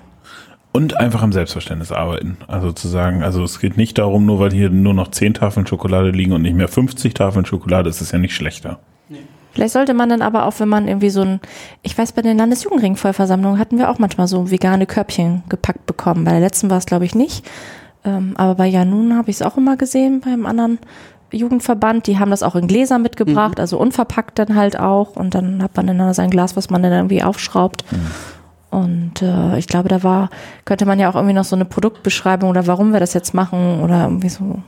[0.72, 2.38] Und einfach am Selbstverständnis arbeiten.
[2.48, 5.68] Also zu sagen, also es geht nicht darum, nur weil hier nur noch 10 Tafeln
[5.68, 8.80] Schokolade liegen und nicht mehr 50 Tafeln Schokolade, ist es ja nicht schlechter.
[9.54, 11.42] Vielleicht sollte man dann aber auch, wenn man irgendwie so ein,
[11.84, 16.24] ich weiß, bei den Landesjugendring-Vollversammlungen hatten wir auch manchmal so vegane Körbchen gepackt bekommen.
[16.24, 17.46] Bei der letzten war es, glaube ich, nicht.
[18.04, 20.80] Ähm, aber bei Janun habe ich es auch immer gesehen, beim anderen
[21.32, 22.08] Jugendverband.
[22.08, 25.16] Die haben das auch in Gläsern mitgebracht, also unverpackt dann halt auch.
[25.16, 27.86] Und dann hat man dann sein Glas, was man dann irgendwie aufschraubt.
[28.72, 30.30] Und äh, ich glaube, da war,
[30.64, 33.82] könnte man ja auch irgendwie noch so eine Produktbeschreibung oder warum wir das jetzt machen
[33.82, 34.62] oder irgendwie so,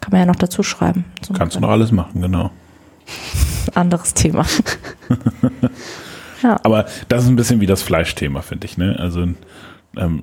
[0.00, 1.06] kann man ja noch dazu schreiben.
[1.26, 2.50] So Kannst du noch alles machen, genau.
[3.74, 4.44] anderes Thema.
[6.42, 6.60] ja.
[6.62, 8.76] Aber das ist ein bisschen wie das Fleischthema, finde ich.
[8.76, 8.96] Ne?
[8.98, 9.26] Also,
[9.96, 10.22] ähm,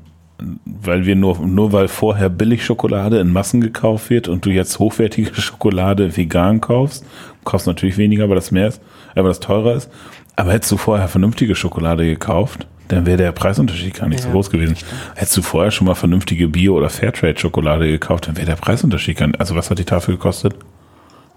[0.66, 5.34] weil wir nur, nur weil vorher Billigschokolade in Massen gekauft wird und du jetzt hochwertige
[5.42, 7.06] Schokolade vegan kaufst,
[7.44, 8.82] kaufst natürlich weniger, weil das mehr ist,
[9.16, 9.90] äh, weil das teurer ist.
[10.36, 14.34] Aber hättest du vorher vernünftige Schokolade gekauft, dann wäre der Preisunterschied gar nicht so Ja,
[14.34, 14.78] groß gewesen.
[15.16, 19.28] Hättest du vorher schon mal vernünftige Bio- oder Fairtrade-Schokolade gekauft, dann wäre der Preisunterschied gar
[19.28, 19.40] nicht.
[19.40, 20.56] Also was hat die Tafel gekostet?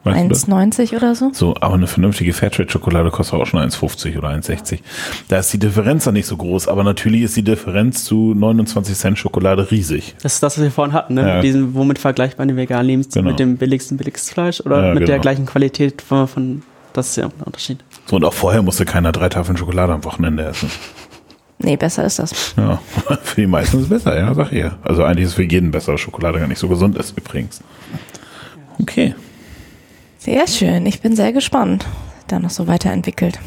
[0.02, 0.48] Weißt du das?
[0.48, 1.30] 1,90 oder so?
[1.34, 4.78] So, aber eine vernünftige Fairtrade-Schokolade kostet auch schon 1,50 oder 1,60.
[5.28, 8.96] Da ist die Differenz dann nicht so groß, aber natürlich ist die Differenz zu 29
[8.96, 10.14] Cent Schokolade riesig.
[10.22, 11.28] Das ist das, was wir vorhin hatten, ne?
[11.28, 11.34] Ja.
[11.36, 13.30] Mit diesem, womit vergleichbar die veganen Lebensmittel Genau.
[13.32, 15.20] mit dem billigsten, billigsten Fleisch oder Ja, mit der genau.
[15.22, 16.62] gleichen Qualität von, von
[16.94, 17.84] das ist ja ein Unterschied.
[18.06, 20.70] So, und auch vorher musste keiner drei Tafeln Schokolade am Wochenende essen.
[21.58, 22.54] Nee, besser ist das.
[22.56, 22.80] Ja,
[23.22, 24.78] für die meisten ist es besser, ja, sag ich ja.
[24.82, 27.60] Also eigentlich ist es für jeden besser, dass Schokolade gar nicht so gesund ist übrigens.
[28.80, 29.14] Okay.
[30.20, 30.84] Sehr schön.
[30.84, 31.86] Ich bin sehr gespannt.
[32.28, 33.38] Da noch so weiterentwickelt.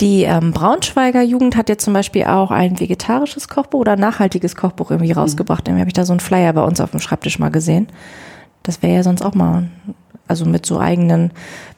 [0.00, 4.90] Die ähm, Braunschweiger Jugend hat jetzt zum Beispiel auch ein vegetarisches Kochbuch oder nachhaltiges Kochbuch
[4.90, 5.68] irgendwie rausgebracht.
[5.68, 7.88] Irgendwie habe ich da so einen Flyer bei uns auf dem Schreibtisch mal gesehen.
[8.62, 9.68] Das wäre ja sonst auch mal,
[10.26, 11.30] also mit so eigenen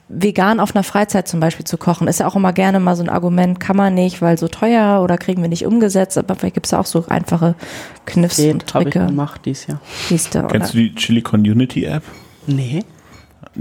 [0.09, 3.03] vegan auf einer Freizeit zum Beispiel zu kochen, ist ja auch immer gerne mal so
[3.03, 6.55] ein Argument, kann man nicht, weil so teuer oder kriegen wir nicht umgesetzt, aber vielleicht
[6.55, 7.57] gibt es ja auch so einfache
[8.07, 9.07] Kniffs Den und habe ich Tricke.
[9.07, 9.81] gemacht dieses Jahr.
[10.09, 12.05] Kennst du die Chili Community App?
[12.47, 12.85] Nee.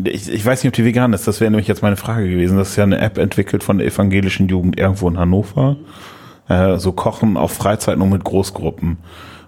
[0.03, 1.27] Ich, ich weiß nicht, ob die vegan ist.
[1.27, 2.57] Das wäre nämlich jetzt meine Frage gewesen.
[2.57, 5.75] Das ist ja eine App entwickelt von der evangelischen Jugend irgendwo in Hannover.
[6.49, 8.97] Äh, so Kochen auf Freizeit nur mit Großgruppen.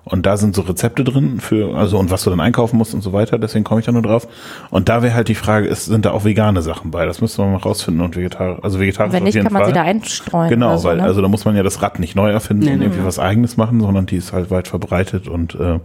[0.06, 3.02] Und da sind so Rezepte drin für, also und was du dann einkaufen musst und
[3.02, 3.38] so weiter.
[3.38, 4.28] Deswegen komme ich da nur drauf.
[4.72, 7.06] Und da wäre halt die Frage, ist, sind da auch vegane Sachen bei?
[7.06, 9.68] Das müsste man mal rausfinden und vegetarisch, also vegetarisch Wenn nicht, kann man Fall.
[9.68, 10.50] sie da einstreuen.
[10.50, 11.04] Genau, so, weil ne?
[11.04, 12.86] also da muss man ja das Rad nicht neu erfinden Nee, und nee.
[12.86, 15.80] irgendwie was eigenes machen, sondern die ist halt weit verbreitet und äh,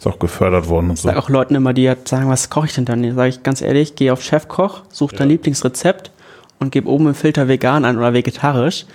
[0.00, 1.08] Ist auch gefördert worden und Ich so.
[1.08, 3.02] sage auch Leuten immer, die halt sagen, was koche ich denn dann?
[3.14, 6.10] Sage ich ganz ehrlich, geh auf Chefkoch, such dein Lieblingsrezept
[6.58, 8.86] und gib oben im Filter vegan ein oder vegetarisch.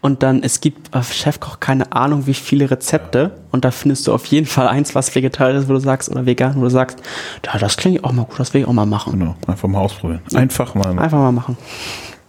[0.00, 3.32] Und dann, es gibt auf Chefkoch keine Ahnung, wie viele Rezepte.
[3.52, 6.24] Und da findest du auf jeden Fall eins, was vegetarisch ist, wo du sagst, oder
[6.24, 6.98] vegan, wo du sagst,
[7.44, 9.18] ja, das klingt auch mal gut, das will ich auch mal machen.
[9.18, 10.20] Genau, einfach mal ausprobieren.
[10.34, 10.98] Einfach mal.
[10.98, 11.58] Einfach mal machen.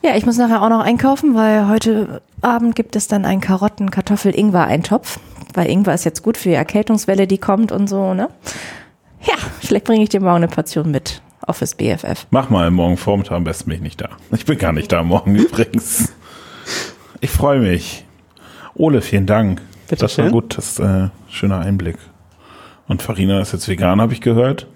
[0.01, 3.91] Ja, ich muss nachher auch noch einkaufen, weil heute Abend gibt es dann einen Karotten,
[3.91, 5.19] Kartoffel, Ingwer-Eintopf.
[5.55, 8.29] Weil Ingwer ist jetzt gut für die Erkältungswelle, die kommt und so, ne?
[9.21, 11.21] Ja, vielleicht bringe ich dir morgen eine Portion mit.
[11.47, 12.25] Office BFF.
[12.31, 14.09] Mach mal morgen Vormittag am besten bin ich nicht da.
[14.31, 16.11] Ich bin gar nicht da morgen übrigens.
[17.21, 18.03] Ich freue mich.
[18.73, 19.61] Ole, vielen Dank.
[19.87, 20.31] Bitte das war schön.
[20.31, 21.97] gut, das ist äh, schöner Einblick.
[22.87, 24.67] Und Farina ist jetzt vegan, habe ich gehört.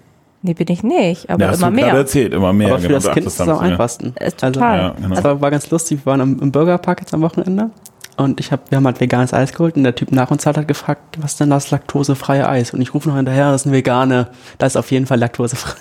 [0.42, 2.00] Nee, bin ich nicht, aber Ja, hast immer du gerade mehr.
[2.00, 2.68] erzählt, immer mehr.
[2.68, 3.58] Aber für genau, das Kind ist es ja.
[3.58, 4.14] einfachsten.
[4.38, 4.78] Total.
[4.78, 5.16] Ja, genau.
[5.16, 7.70] Also war ganz lustig, wir waren im, im Burgerpark jetzt am Wochenende
[8.16, 10.56] und ich hab, wir haben halt veganes Eis geholt und der Typ nach uns hat
[10.56, 12.72] halt gefragt, was ist denn das laktosefreie Eis?
[12.74, 15.78] Und ich rufe noch hinterher, das ist ein vegane, das ist auf jeden Fall laktosefrei.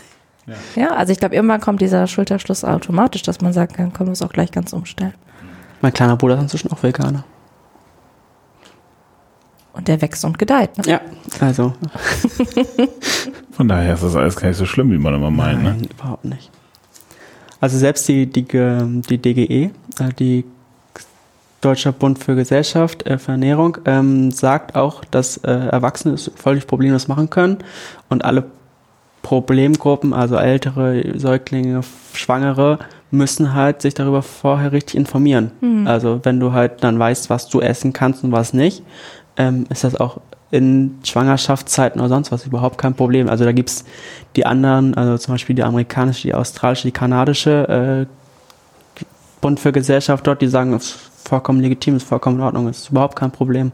[0.76, 4.14] Ja, also ich glaube, irgendwann kommt dieser Schulterschluss automatisch, dass man sagt, dann können wir
[4.14, 5.14] es auch gleich ganz umstellen.
[5.82, 7.24] Mein kleiner Bruder ist inzwischen auch Veganer.
[9.74, 10.78] Und der wächst und gedeiht.
[10.78, 10.84] Ne?
[10.88, 11.02] Ja,
[11.40, 11.74] also
[13.52, 15.62] Von daher ist das alles gar nicht so schlimm, wie man immer meint.
[15.64, 15.70] Ne?
[15.70, 16.50] nein, überhaupt nicht.
[17.62, 20.46] Also selbst die, die, Ge- die DGE, äh, die
[21.62, 26.68] Deutscher Bund für Gesellschaft äh, für Ernährung, ähm, sagt auch, dass äh, Erwachsene es völlig
[26.68, 27.58] problemlos machen können
[28.10, 28.46] und alle
[29.22, 31.82] Problemgruppen, also ältere Säuglinge,
[32.14, 32.80] Schwangere,
[33.12, 35.52] müssen halt sich darüber vorher richtig informieren.
[35.88, 38.84] Also wenn du halt dann weißt, was du essen kannst und was nicht,
[39.36, 43.30] ähm, ist das auch in Schwangerschaftszeiten oder sonst was überhaupt kein Problem.
[43.30, 43.86] Also da gibt's
[44.36, 49.04] die anderen, also zum Beispiel die amerikanische, die australische, die kanadische äh,
[49.42, 50.72] Bund für Gesellschaft dort, die sagen,
[51.30, 53.72] vollkommen legitim, ist vollkommen in Ordnung, ist überhaupt kein Problem.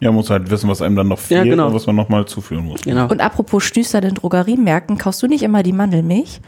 [0.00, 1.66] Ja, muss halt wissen, was einem dann noch fehlt Ja, genau.
[1.68, 2.80] und was man nochmal zuführen muss.
[2.82, 3.06] Genau.
[3.08, 6.40] Und apropos Stüßer den Drogeriemärkten, kaufst du nicht immer die Mandelmilch?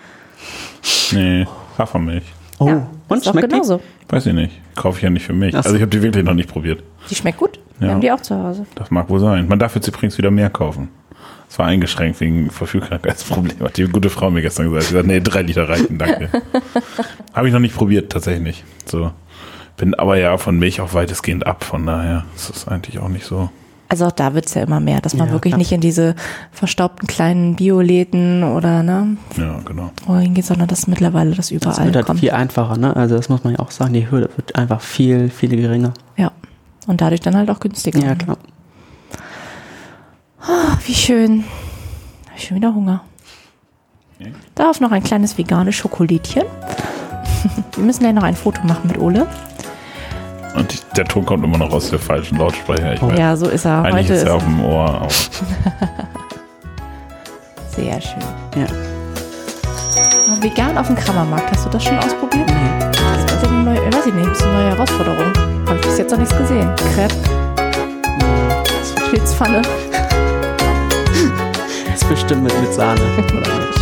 [1.13, 1.47] Nee,
[1.79, 2.25] Hafermilch.
[2.59, 3.49] Oh, ja, und schmeckt die?
[3.57, 3.81] genauso.
[4.09, 4.59] Weiß ich nicht.
[4.75, 5.55] Kaufe ich ja nicht für mich.
[5.55, 6.83] Also ich habe die wirklich noch nicht probiert.
[7.11, 7.59] Die schmeckt gut.
[7.79, 7.95] Wir Ja.
[7.95, 8.65] haben die auch zu Hause.
[8.75, 9.47] Das mag wohl sein.
[9.49, 10.89] Man darf jetzt übrigens wieder mehr kaufen.
[11.49, 13.59] Es war eingeschränkt wegen Verfügbarkeitsproblem.
[13.61, 14.85] Hat die gute Frau mir gestern gesagt.
[14.85, 16.31] Sie hat gesagt, nee, drei Liter reichen, danke.
[17.35, 18.65] Habe ich noch nicht probiert, tatsächlich nicht.
[18.87, 19.13] So.
[19.77, 21.65] Bin aber ja von Milch auch weitestgehend ab.
[21.65, 23.51] Von daher ist es eigentlich auch nicht so.
[23.89, 25.59] Also auch da wird's ja immer mehr, dass man Ja, wirklich klar.
[25.59, 26.15] nicht in diese
[26.51, 29.91] verstaubten kleinen Bioläden oder ne, Ja, genau.
[30.07, 32.21] wo hingeht, sondern dass mittlerweile das Das überall wird halt kommt.
[32.21, 32.97] viel einfacher, ne?
[32.97, 35.93] Also das muss man ja auch sagen, die Hürde wird einfach viel, viel geringer.
[36.17, 36.33] Ja.
[36.87, 37.99] Und dadurch dann halt auch günstiger.
[38.01, 38.39] Ja, klar.
[40.41, 41.45] Ach, wie schön.
[42.31, 43.03] Hab ich schon wieder Hunger.
[44.19, 44.29] Ja.
[44.55, 46.45] Darauf noch ein kleines veganes Schokolädchen.
[47.77, 49.27] Wir müssen gleich noch ein Foto machen mit Ole.
[50.55, 52.93] Und die, der Ton kommt immer noch aus der falschen Lautsprecher.
[52.95, 53.19] Ich weiß.
[53.19, 53.83] Ja, so ist er.
[53.83, 55.01] Eigentlich Heute ist ist er auf dem Ohr.
[55.03, 55.11] Auch.
[57.75, 58.21] sehr schön.
[58.57, 58.67] Ja.
[60.31, 62.47] Aber Vegan auf dem Krammermarkt, hast du das schon ausprobiert?
[62.47, 62.91] Nee.
[63.27, 65.33] Das ist eine neue, weiß ich nicht, das ist eine neue Herausforderung.
[65.67, 66.71] Habe ich bis jetzt noch nichts gesehen.
[66.95, 67.15] Crepe,
[69.11, 69.63] Pilzpfanne.
[71.87, 73.01] Das ist bestimmt mit, mit Sahne.
[73.19, 73.82] Oder mit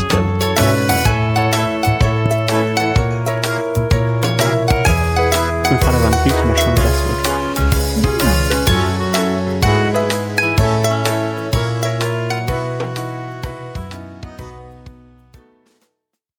[5.70, 5.84] Stimmt.
[5.84, 7.09] Mein Vater war im Griechen mal schon, das.